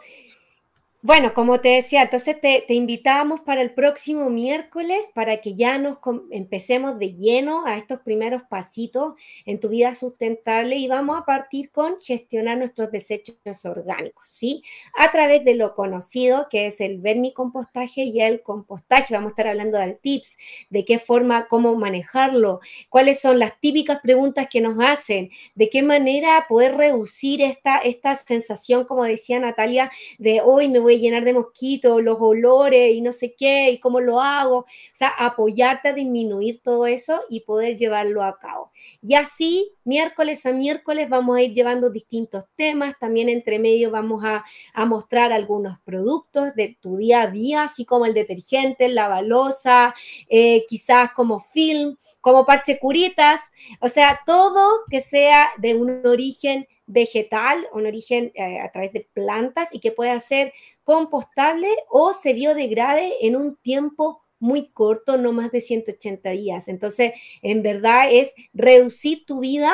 bueno, 1.07 1.33
como 1.33 1.61
te 1.61 1.69
decía, 1.69 2.01
entonces 2.01 2.41
te, 2.41 2.65
te 2.67 2.73
invitamos 2.73 3.39
para 3.39 3.61
el 3.61 3.73
próximo 3.73 4.29
miércoles 4.29 5.09
para 5.15 5.37
que 5.37 5.55
ya 5.55 5.77
nos 5.77 5.99
empecemos 6.31 6.99
de 6.99 7.13
lleno 7.13 7.65
a 7.65 7.77
estos 7.77 8.01
primeros 8.01 8.43
pasitos 8.43 9.13
en 9.45 9.61
tu 9.61 9.69
vida 9.69 9.95
sustentable 9.95 10.75
y 10.75 10.89
vamos 10.89 11.17
a 11.17 11.23
partir 11.23 11.71
con 11.71 11.97
gestionar 12.01 12.57
nuestros 12.57 12.91
desechos 12.91 13.37
orgánicos, 13.63 14.27
¿sí? 14.27 14.63
A 14.97 15.09
través 15.09 15.45
de 15.45 15.55
lo 15.55 15.75
conocido 15.75 16.47
que 16.51 16.65
es 16.65 16.81
el 16.81 16.99
vermicompostaje 16.99 18.03
y 18.03 18.19
el 18.19 18.41
compostaje. 18.41 19.13
Vamos 19.13 19.29
a 19.29 19.33
estar 19.33 19.47
hablando 19.47 19.77
de 19.77 19.95
tips, 19.95 20.35
de 20.69 20.83
qué 20.83 20.99
forma, 20.99 21.47
cómo 21.47 21.73
manejarlo, 21.77 22.59
cuáles 22.89 23.21
son 23.21 23.39
las 23.39 23.57
típicas 23.61 24.01
preguntas 24.01 24.49
que 24.51 24.59
nos 24.59 24.77
hacen, 24.81 25.29
de 25.55 25.69
qué 25.69 25.83
manera 25.83 26.47
poder 26.49 26.75
reducir 26.75 27.41
esta, 27.41 27.77
esta 27.77 28.13
sensación, 28.15 28.83
como 28.83 29.05
decía 29.05 29.39
Natalia, 29.39 29.89
de 30.17 30.41
hoy 30.41 30.67
me 30.67 30.79
voy 30.79 30.96
a 30.97 31.01
llenar 31.01 31.23
de 31.23 31.33
mosquitos, 31.33 32.03
los 32.03 32.17
olores 32.19 32.93
y 32.93 33.01
no 33.01 33.11
sé 33.11 33.33
qué, 33.37 33.71
y 33.71 33.79
cómo 33.79 33.99
lo 33.99 34.21
hago. 34.21 34.59
O 34.59 34.65
sea, 34.93 35.09
apoyarte 35.09 35.89
a 35.89 35.93
disminuir 35.93 36.61
todo 36.61 36.85
eso 36.85 37.21
y 37.29 37.41
poder 37.41 37.77
llevarlo 37.77 38.23
a 38.23 38.37
cabo. 38.37 38.71
Y 39.01 39.15
así, 39.15 39.71
miércoles 39.83 40.45
a 40.45 40.53
miércoles, 40.53 41.09
vamos 41.09 41.37
a 41.37 41.41
ir 41.41 41.53
llevando 41.53 41.89
distintos 41.89 42.45
temas. 42.55 42.95
También 42.99 43.29
entre 43.29 43.59
medio 43.59 43.91
vamos 43.91 44.23
a, 44.23 44.43
mostrar 44.87 45.31
algunos 45.31 45.79
productos 45.81 46.55
de 46.55 46.77
tu 46.79 46.97
día 46.97 47.23
a 47.23 47.27
día, 47.27 47.63
así 47.63 47.83
como 47.83 48.05
el 48.05 48.13
detergente, 48.13 48.87
la 48.87 49.07
balosa, 49.07 49.93
eh, 50.29 50.65
quizás 50.67 51.11
como 51.13 51.39
film, 51.39 51.97
como 52.21 52.45
parche 52.45 52.79
curitas. 52.79 53.41
O 53.81 53.87
sea, 53.87 54.21
todo 54.25 54.81
que 54.89 55.01
sea 55.01 55.49
de 55.57 55.75
un 55.75 56.05
origen 56.05 56.67
vegetal, 56.87 57.67
un 57.73 57.85
origen 57.85 58.31
eh, 58.33 58.59
a 58.59 58.71
través 58.71 58.93
de 58.93 59.07
plantas 59.13 59.69
y 59.71 59.79
que 59.79 59.91
pueda 59.91 60.17
ser 60.19 60.53
compostable 60.83 61.69
o 61.89 62.13
se 62.13 62.33
biodegrade 62.33 63.13
en 63.21 63.35
un 63.35 63.57
tiempo 63.57 64.23
muy 64.39 64.69
corto, 64.71 65.17
no 65.17 65.33
más 65.33 65.51
de 65.51 65.61
180 65.61 66.29
días. 66.31 66.67
Entonces, 66.67 67.13
en 67.41 67.61
verdad 67.61 68.11
es 68.11 68.33
reducir 68.53 69.25
tu 69.25 69.39
vida 69.39 69.73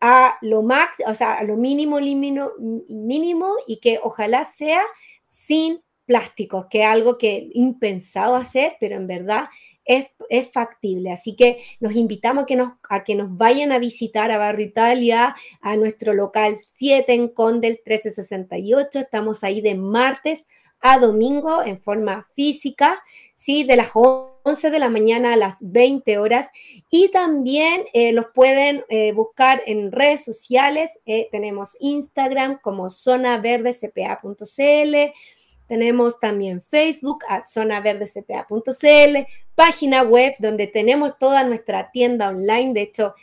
a 0.00 0.36
lo 0.42 0.62
máximo, 0.62 1.08
o 1.08 1.14
sea, 1.14 1.34
a 1.34 1.44
lo 1.44 1.56
mínimo, 1.56 2.00
mínimo, 2.00 2.50
mínimo 2.88 3.54
y 3.66 3.78
que 3.78 4.00
ojalá 4.02 4.44
sea 4.44 4.82
sin 5.26 5.80
plásticos, 6.04 6.66
que 6.68 6.80
es 6.82 6.86
algo 6.86 7.16
que 7.16 7.48
impensado 7.54 8.34
hacer, 8.34 8.76
pero 8.80 8.96
en 8.96 9.06
verdad 9.06 9.44
es, 9.84 10.06
factible. 10.52 11.12
Así 11.12 11.36
que 11.36 11.62
los 11.80 11.94
invitamos 11.94 12.44
a 12.44 12.46
que, 12.46 12.56
nos, 12.56 12.72
a 12.88 13.04
que 13.04 13.14
nos 13.14 13.36
vayan 13.36 13.72
a 13.72 13.78
visitar 13.78 14.30
a 14.30 14.38
Barrio 14.38 14.66
Italia, 14.66 15.36
a 15.60 15.76
nuestro 15.76 16.14
local 16.14 16.56
7 16.76 17.12
en 17.12 17.28
Condel 17.28 17.80
1368. 17.84 18.98
Estamos 18.98 19.44
ahí 19.44 19.60
de 19.60 19.74
martes 19.74 20.46
a 20.80 20.98
domingo 20.98 21.62
en 21.62 21.78
forma 21.78 22.26
física, 22.34 23.02
¿sí? 23.36 23.64
De 23.64 23.76
las 23.76 23.90
11 23.94 24.70
de 24.70 24.78
la 24.80 24.88
mañana 24.88 25.32
a 25.32 25.36
las 25.36 25.56
20 25.60 26.18
horas. 26.18 26.50
Y 26.90 27.08
también 27.10 27.84
eh, 27.92 28.12
los 28.12 28.26
pueden 28.34 28.84
eh, 28.88 29.12
buscar 29.12 29.62
en 29.66 29.92
redes 29.92 30.24
sociales. 30.24 30.98
Eh, 31.06 31.28
tenemos 31.30 31.76
Instagram 31.80 32.58
como 32.60 32.90
zonaverdecpa.cl 32.90 35.12
tenemos 35.72 36.20
también 36.20 36.60
Facebook 36.60 37.20
a 37.30 37.42
zonaverdecpa.cl, 37.42 39.16
página 39.54 40.02
web 40.02 40.34
donde 40.38 40.66
tenemos 40.66 41.16
toda 41.18 41.44
nuestra 41.44 41.90
tienda 41.90 42.28
online. 42.28 42.74
De 42.74 42.82
hecho, 42.82 43.14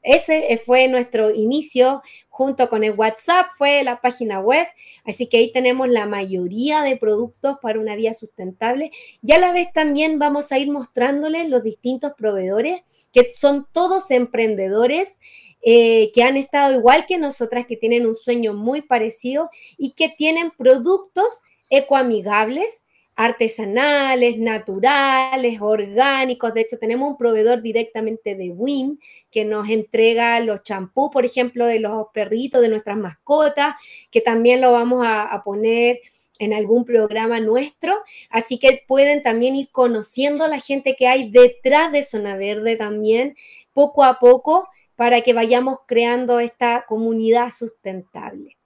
ese 0.00 0.58
fue 0.64 0.88
nuestro 0.88 1.30
inicio 1.30 2.00
junto 2.30 2.70
con 2.70 2.84
el 2.84 2.92
WhatsApp, 2.92 3.48
fue 3.58 3.84
la 3.84 4.00
página 4.00 4.40
web. 4.40 4.66
Así 5.04 5.26
que 5.26 5.36
ahí 5.36 5.52
tenemos 5.52 5.90
la 5.90 6.06
mayoría 6.06 6.80
de 6.80 6.96
productos 6.96 7.58
para 7.60 7.78
una 7.78 7.96
vida 7.96 8.14
sustentable. 8.14 8.92
Y 9.22 9.32
a 9.32 9.38
la 9.38 9.52
vez 9.52 9.70
también 9.70 10.18
vamos 10.18 10.52
a 10.52 10.58
ir 10.58 10.70
mostrándoles 10.70 11.50
los 11.50 11.62
distintos 11.62 12.12
proveedores 12.16 12.80
que 13.12 13.28
son 13.28 13.66
todos 13.72 14.10
emprendedores. 14.10 15.20
Eh, 15.62 16.10
que 16.14 16.22
han 16.22 16.38
estado 16.38 16.74
igual 16.74 17.04
que 17.04 17.18
nosotras, 17.18 17.66
que 17.66 17.76
tienen 17.76 18.06
un 18.06 18.14
sueño 18.14 18.54
muy 18.54 18.80
parecido 18.80 19.50
y 19.76 19.90
que 19.90 20.08
tienen 20.08 20.50
productos 20.52 21.42
ecoamigables, 21.70 22.84
artesanales, 23.20 24.38
naturales, 24.38 25.60
orgánicos. 25.60 26.54
De 26.54 26.62
hecho, 26.62 26.78
tenemos 26.78 27.10
un 27.10 27.18
proveedor 27.18 27.60
directamente 27.60 28.34
de 28.34 28.50
WIN 28.50 28.98
que 29.30 29.44
nos 29.44 29.68
entrega 29.68 30.40
los 30.40 30.62
champús, 30.62 31.10
por 31.12 31.26
ejemplo, 31.26 31.66
de 31.66 31.80
los 31.80 32.06
perritos, 32.14 32.62
de 32.62 32.70
nuestras 32.70 32.96
mascotas, 32.96 33.74
que 34.10 34.22
también 34.22 34.62
lo 34.62 34.72
vamos 34.72 35.04
a, 35.06 35.42
poner 35.44 36.00
en 36.38 36.54
algún 36.54 36.86
programa 36.86 37.40
nuestro, 37.40 37.94
así 38.30 38.58
que 38.58 38.82
pueden 38.88 39.22
también 39.22 39.54
ir 39.54 39.70
conociendo 39.70 40.44
a 40.44 40.48
la 40.48 40.58
gente 40.58 40.96
que 40.96 41.06
hay 41.06 41.30
detrás 41.30 41.92
de 41.92 42.02
Zona 42.02 42.36
Verde 42.36 42.76
también, 42.76 43.36
poco 43.74 44.04
a 44.04 44.18
poco, 44.18 44.66
para 44.96 45.20
que 45.20 45.34
vayamos 45.34 45.80
creando 45.86 46.40
esta 46.40 46.86
comunidad 46.86 47.50
sustentable. 47.50 48.59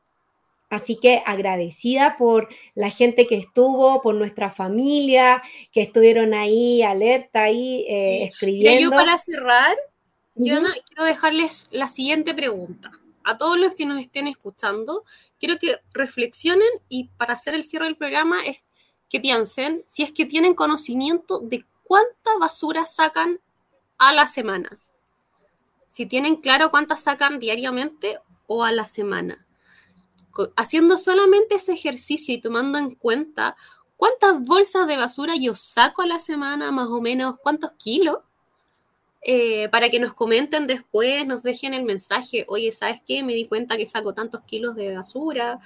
Así 0.75 0.97
que 0.97 1.23
agradecida 1.25 2.17
por 2.17 2.49
la 2.75 2.91
gente 2.91 3.29
que 3.29 3.37
estuvo, 3.37 4.03
por 4.03 4.17
nuestra 4.17 4.51
familia, 4.51 5.41
que 5.71 5.83
estuvieron 5.83 6.35
ahí 6.35 6.83
alerta, 6.83 7.45
ahí 7.45 7.87
eh, 7.89 8.25
escribiendo. 8.25 8.81
yo 8.81 8.91
para 8.91 9.17
cerrar, 9.17 9.77
quiero 10.35 11.05
dejarles 11.05 11.69
la 11.71 11.89
siguiente 11.89 12.35
pregunta. 12.35 12.91
A 13.23 13.39
todos 13.39 13.57
los 13.57 13.75
que 13.75 13.87
nos 13.87 14.01
estén 14.01 14.27
escuchando, 14.27 15.05
quiero 15.39 15.59
que 15.59 15.77
reflexionen 15.93 16.69
y 16.89 17.05
para 17.17 17.35
hacer 17.35 17.55
el 17.55 17.63
cierre 17.63 17.87
del 17.87 17.97
programa 17.97 18.45
es 18.45 18.65
que 19.09 19.21
piensen 19.21 19.85
si 19.87 20.03
es 20.03 20.13
que 20.13 20.27
tienen 20.27 20.55
conocimiento 20.55 21.39
de 21.39 21.65
cuánta 21.85 22.37
basura 22.41 22.85
sacan 22.85 23.39
a 23.97 24.13
la 24.13 24.27
semana. 24.27 24.81
Si 25.87 26.07
tienen 26.07 26.37
claro 26.37 26.71
cuántas 26.71 27.05
sacan 27.05 27.39
diariamente 27.39 28.19
o 28.49 28.65
a 28.65 28.73
la 28.73 28.89
semana 28.89 29.45
haciendo 30.57 30.99
solamente 30.99 31.57
ese 31.57 31.73
ejercicio 31.73 32.35
y 32.35 32.41
tomando 32.41 32.79
en 32.79 32.95
cuenta 32.95 33.57
cuántas 33.97 34.41
bolsas 34.43 34.87
de 34.87 34.97
basura 34.97 35.35
yo 35.37 35.55
saco 35.55 36.03
a 36.03 36.07
la 36.07 36.19
semana, 36.19 36.71
más 36.73 36.89
o 36.89 37.01
menos 37.01 37.37
cuántos 37.43 37.73
kilos, 37.73 38.19
eh, 39.23 39.69
para 39.71 39.89
que 39.89 39.99
nos 39.99 40.13
comenten 40.13 40.67
después, 40.67 41.27
nos 41.27 41.43
dejen 41.43 41.73
el 41.73 41.83
mensaje, 41.85 42.45
oye, 42.49 42.71
¿sabes 42.73 43.01
qué? 43.07 43.23
Me 43.23 43.33
di 43.33 43.47
cuenta 43.47 43.77
que 43.77 43.87
saco 43.87 44.13
tantos 44.13 44.43
kilos 44.43 44.75
de 44.75 44.95
basura 44.95 45.59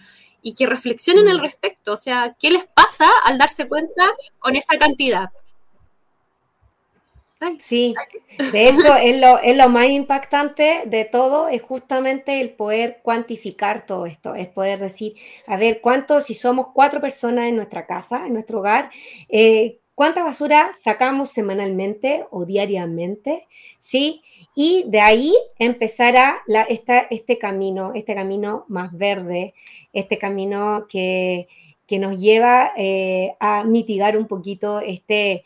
y 0.42 0.54
que 0.54 0.66
reflexionen 0.66 1.28
al 1.28 1.38
mm. 1.38 1.42
respecto, 1.42 1.92
o 1.92 1.96
sea, 1.96 2.36
¿qué 2.38 2.50
les 2.50 2.64
pasa 2.68 3.08
al 3.24 3.36
darse 3.36 3.66
cuenta 3.66 4.06
con 4.38 4.54
esa 4.54 4.78
cantidad? 4.78 5.30
Sí, 7.60 7.94
de 8.52 8.68
hecho 8.68 8.96
es 8.96 9.20
lo, 9.20 9.38
es 9.38 9.56
lo, 9.56 9.68
más 9.68 9.88
impactante 9.88 10.82
de 10.86 11.04
todo, 11.04 11.48
es 11.48 11.62
justamente 11.62 12.40
el 12.40 12.50
poder 12.50 13.00
cuantificar 13.02 13.86
todo 13.86 14.06
esto, 14.06 14.34
es 14.34 14.48
poder 14.48 14.80
decir, 14.80 15.14
a 15.46 15.56
ver, 15.56 15.80
¿cuánto, 15.80 16.20
si 16.20 16.34
somos 16.34 16.68
cuatro 16.74 17.00
personas 17.00 17.48
en 17.48 17.56
nuestra 17.56 17.86
casa, 17.86 18.26
en 18.26 18.32
nuestro 18.32 18.58
hogar, 18.58 18.90
eh, 19.28 19.78
cuánta 19.94 20.24
basura 20.24 20.72
sacamos 20.82 21.30
semanalmente 21.30 22.26
o 22.30 22.44
diariamente? 22.44 23.46
¿Sí? 23.78 24.22
Y 24.54 24.84
de 24.88 25.00
ahí 25.00 25.34
empezará 25.58 26.38
la, 26.46 26.62
esta, 26.62 27.00
este 27.10 27.38
camino, 27.38 27.92
este 27.94 28.14
camino 28.14 28.64
más 28.68 28.96
verde, 28.96 29.54
este 29.92 30.18
camino 30.18 30.86
que, 30.88 31.46
que 31.86 31.98
nos 32.00 32.18
lleva 32.18 32.72
eh, 32.76 33.36
a 33.38 33.62
mitigar 33.64 34.16
un 34.18 34.26
poquito 34.26 34.80
este 34.80 35.44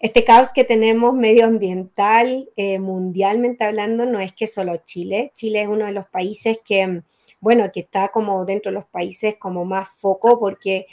este 0.00 0.24
caos 0.24 0.48
que 0.54 0.64
tenemos 0.64 1.14
medioambiental, 1.14 2.48
eh, 2.56 2.78
mundialmente 2.78 3.64
hablando, 3.64 4.06
no 4.06 4.18
es 4.18 4.32
que 4.32 4.46
solo 4.46 4.78
Chile. 4.78 5.30
Chile 5.34 5.60
es 5.60 5.68
uno 5.68 5.84
de 5.84 5.92
los 5.92 6.08
países 6.08 6.58
que, 6.64 7.02
bueno, 7.38 7.70
que 7.70 7.80
está 7.80 8.08
como 8.08 8.46
dentro 8.46 8.70
de 8.70 8.76
los 8.76 8.86
países 8.86 9.36
como 9.36 9.66
más 9.66 9.90
foco 9.90 10.40
porque 10.40 10.86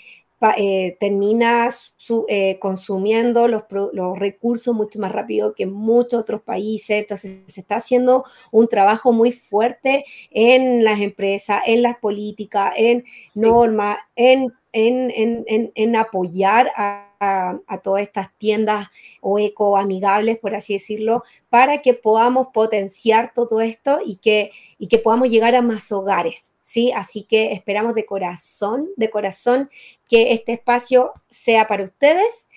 eh, 0.57 0.97
termina 0.99 1.69
eh, 2.27 2.59
consumiendo 2.59 3.47
los, 3.47 3.63
recursos 4.19 4.75
mucho 4.75 4.99
más 4.99 5.11
rápido 5.13 5.55
que 5.55 5.65
muchos 5.65 6.19
otros 6.19 6.41
países. 6.41 6.99
Entonces, 6.99 7.43
se 7.47 7.61
está 7.61 7.77
haciendo 7.77 8.25
un 8.51 8.67
trabajo 8.67 9.13
muy 9.13 9.31
fuerte 9.31 10.03
en 10.31 10.83
las 10.83 10.99
empresas, 10.99 11.63
en 11.65 11.81
las 11.81 11.97
políticas, 11.97 12.73
en 12.75 13.05
normas, 13.35 13.99
en, 14.17 14.53
en, 14.73 15.95
apoyar 15.95 16.71
a, 16.75 17.06
todas 17.83 18.03
estas 18.03 18.33
tiendas 18.37 18.87
o 19.21 19.39
eco 19.39 19.77
amigables, 19.77 20.37
por 20.37 20.55
así 20.55 20.73
decirlo, 20.73 21.23
para 21.49 21.81
que 21.81 21.93
podamos 21.93 22.47
potenciar 22.53 23.33
todo 23.33 23.61
esto 23.61 23.99
y 24.05 24.17
que, 24.17 24.51
y 24.77 24.87
que 24.87 24.99
podamos 24.99 25.29
llegar 25.29 25.55
a 25.55 25.61
más 25.61 25.91
hogares. 25.91 26.53
¿sí? 26.67 26.91
Así 26.91 27.23
que 27.23 27.53
esperamos 27.53 27.95
de 27.95 28.05
corazón, 28.05 28.89
de 28.97 29.09
corazón, 29.09 29.69
que 30.07 30.33
este 30.33 30.51
espacio 30.51 31.13
sea 31.29 31.65
para 31.65 31.85
ustedes. 31.85 32.49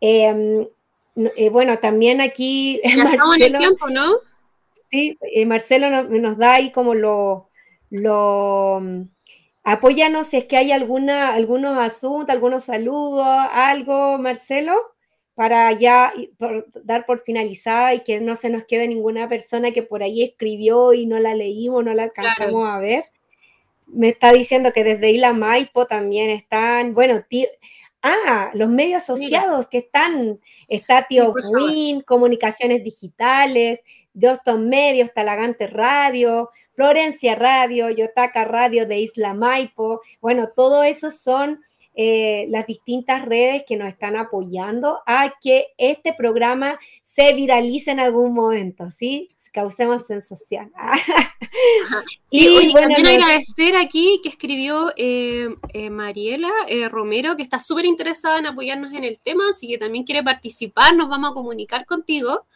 Em, 0.00 0.66
eh, 1.36 1.50
bueno, 1.50 1.78
también 1.78 2.22
aquí 2.22 2.80
Marcelo, 2.96 3.58
tiempo, 3.58 3.90
¿no? 3.90 4.14
Sí, 4.90 5.18
eh, 5.20 5.44
Marcelo 5.44 5.90
nos, 6.04 6.38
da 6.38 6.54
ahí 6.54 6.72
como 6.72 6.94
lo, 6.94 7.48
lo 7.90 8.80
apóyanos 9.72 10.28
si 10.28 10.38
es 10.38 10.44
que 10.44 10.56
hay 10.56 10.72
alguna, 10.72 11.34
algunos 11.34 11.76
asuntos, 11.78 12.30
algunos 12.30 12.64
saludos, 12.64 13.26
algo, 13.52 14.16
Marcelo, 14.18 14.74
para 15.34 15.70
ya 15.72 16.12
dar 16.84 17.04
por 17.04 17.20
finalizada 17.20 17.94
y 17.94 18.00
que 18.00 18.20
no 18.20 18.34
se 18.34 18.48
nos 18.48 18.64
quede 18.64 18.88
ninguna 18.88 19.28
persona 19.28 19.70
que 19.70 19.82
por 19.82 20.02
ahí 20.02 20.22
escribió 20.22 20.94
y 20.94 21.06
no 21.06 21.18
la 21.18 21.34
leímos, 21.34 21.84
no 21.84 21.92
la 21.92 22.04
alcanzamos 22.04 22.66
a 22.66 22.78
ver. 22.78 23.04
Me 23.86 24.08
está 24.08 24.32
diciendo 24.32 24.72
que 24.72 24.84
desde 24.84 25.10
Isla 25.10 25.32
Maipo 25.34 25.86
también 25.86 26.30
están, 26.30 26.94
bueno, 26.94 27.22
ah, 28.02 28.50
los 28.54 28.68
medios 28.70 29.02
asociados 29.02 29.68
que 29.68 29.78
están, 29.78 30.40
está 30.66 31.06
Tío 31.06 31.34
Win, 31.52 32.00
Comunicaciones 32.00 32.82
Digitales, 32.82 33.80
Justin 34.18 34.68
Medios, 34.68 35.12
Talagante 35.12 35.66
Radio, 35.66 36.50
Florencia 36.78 37.34
Radio, 37.34 37.90
Yotaka 37.90 38.44
Radio 38.44 38.86
de 38.86 39.00
Isla 39.00 39.34
Maipo, 39.34 40.00
bueno, 40.20 40.50
todo 40.54 40.84
eso 40.84 41.10
son 41.10 41.60
eh, 41.92 42.46
las 42.50 42.68
distintas 42.68 43.24
redes 43.24 43.64
que 43.66 43.76
nos 43.76 43.88
están 43.88 44.14
apoyando 44.14 45.00
a 45.04 45.34
que 45.42 45.66
este 45.76 46.12
programa 46.12 46.78
se 47.02 47.34
viralice 47.34 47.90
en 47.90 47.98
algún 47.98 48.32
momento, 48.32 48.92
¿sí? 48.92 49.28
Causemos 49.52 50.06
sensación. 50.06 50.72
y 52.30 52.70
bueno, 52.70 52.94
también 52.94 53.20
agradecer 53.20 53.74
aquí 53.74 54.20
que 54.22 54.28
escribió 54.28 54.92
eh, 54.96 55.48
eh, 55.72 55.90
Mariela 55.90 56.52
Romero, 56.90 57.34
que 57.34 57.42
está 57.42 57.58
súper 57.58 57.86
interesada 57.86 58.38
en 58.38 58.46
apoyarnos 58.46 58.92
en 58.92 59.02
el 59.02 59.18
tema, 59.18 59.48
así 59.50 59.66
que 59.66 59.78
también 59.78 60.04
quiere 60.04 60.22
participar, 60.22 60.94
nos 60.94 61.08
vamos 61.08 61.32
a 61.32 61.34
comunicar 61.34 61.86
contigo. 61.86 62.46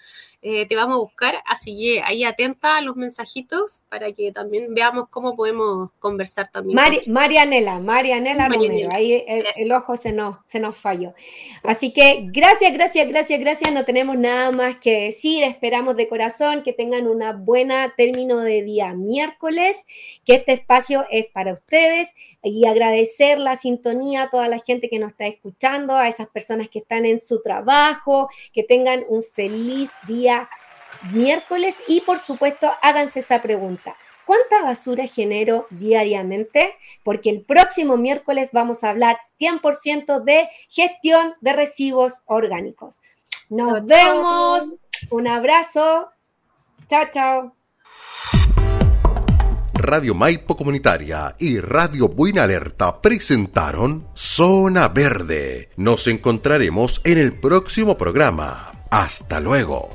Eh, 0.45 0.67
te 0.67 0.75
vamos 0.75 0.97
a 0.97 0.99
buscar, 0.99 1.37
así 1.47 1.79
que 1.79 2.03
ahí 2.03 2.25
atenta 2.25 2.77
a 2.77 2.81
los 2.81 2.97
mensajitos 2.97 3.81
para 3.89 4.11
que 4.11 4.33
también 4.33 4.75
veamos 4.75 5.09
cómo 5.09 5.37
podemos 5.37 5.91
conversar 6.01 6.51
también. 6.51 6.77
Marianela, 7.07 7.79
Marianela, 7.79 8.49
Romero, 8.49 8.89
ahí 8.93 9.23
el, 9.29 9.73
ojo 9.73 9.95
se 9.95 10.13
nos, 10.13 10.39
se 10.47 10.59
nos 10.59 10.77
falló. 10.77 11.15
Así 11.63 11.93
que 11.93 12.27
gracias, 12.33 12.73
gracias, 12.73 13.07
gracias, 13.07 13.39
gracias, 13.39 13.73
no 13.73 13.85
tenemos 13.85 14.19
nada 14.19 14.51
más 14.51 14.79
que 14.79 15.05
decir, 15.05 15.45
esperamos 15.45 15.95
de 15.95 16.09
corazón 16.09 16.65
que 16.65 16.73
tengan 16.73 17.07
una 17.07 17.35
buena 17.35 17.95
término 17.97 18.41
de 18.41 18.65
día 18.65 18.95
miércoles, 18.95 19.87
que 20.25 20.35
este 20.35 20.55
espacio 20.55 21.07
es 21.13 21.29
para 21.29 21.53
ustedes 21.53 22.15
y 22.43 22.67
agradecer 22.67 23.39
la 23.39 23.55
sintonía 23.55 24.25
a 24.25 24.31
toda 24.31 24.49
la 24.49 24.59
gente 24.59 24.89
que 24.89 24.99
nos 24.99 25.13
está 25.13 25.27
escuchando, 25.27 25.95
a 25.95 26.09
esas 26.09 26.27
personas 26.27 26.69
que 26.69 26.81
están 26.81 27.07
en 27.07 27.21
su 27.21 27.41
trabajo, 27.43 28.29
que 28.53 28.65
tengan 28.65 29.05
un 29.09 29.23
feliz 29.23 29.89
día 30.09 30.32
miércoles 31.13 31.77
y 31.89 32.03
por 32.03 32.19
supuesto 32.19 32.71
háganse 32.83 33.21
esa 33.21 33.43
pregunta. 33.43 33.97
¿Cuánta 34.25 34.63
basura 34.63 35.07
genero 35.07 35.67
diariamente? 35.71 36.75
Porque 37.03 37.31
el 37.31 37.43
próximo 37.43 37.97
miércoles 37.97 38.51
vamos 38.53 38.85
a 38.85 38.91
hablar 38.91 39.17
100% 39.41 40.23
de 40.23 40.49
gestión 40.69 41.35
de 41.41 41.53
residuos 41.53 42.23
orgánicos. 42.27 43.01
Nos 43.49 43.85
vemos. 43.85 44.65
Un 45.11 45.29
abrazo. 45.29 46.09
Chao, 46.89 47.05
chao. 47.13 47.57
Radio 49.75 50.15
Maipo 50.15 50.57
Comunitaria 50.57 51.35
y 51.41 51.59
Radio 51.59 52.09
Buena 52.09 52.45
Alerta 52.45 53.03
presentaron 53.03 54.07
Zona 54.15 54.89
Verde. 54.89 55.71
Nos 55.77 56.07
encontraremos 56.07 57.01
en 57.05 57.19
el 57.19 57.41
próximo 57.41 57.97
programa. 57.97 58.82
Hasta 58.93 59.41
luego. 59.41 59.89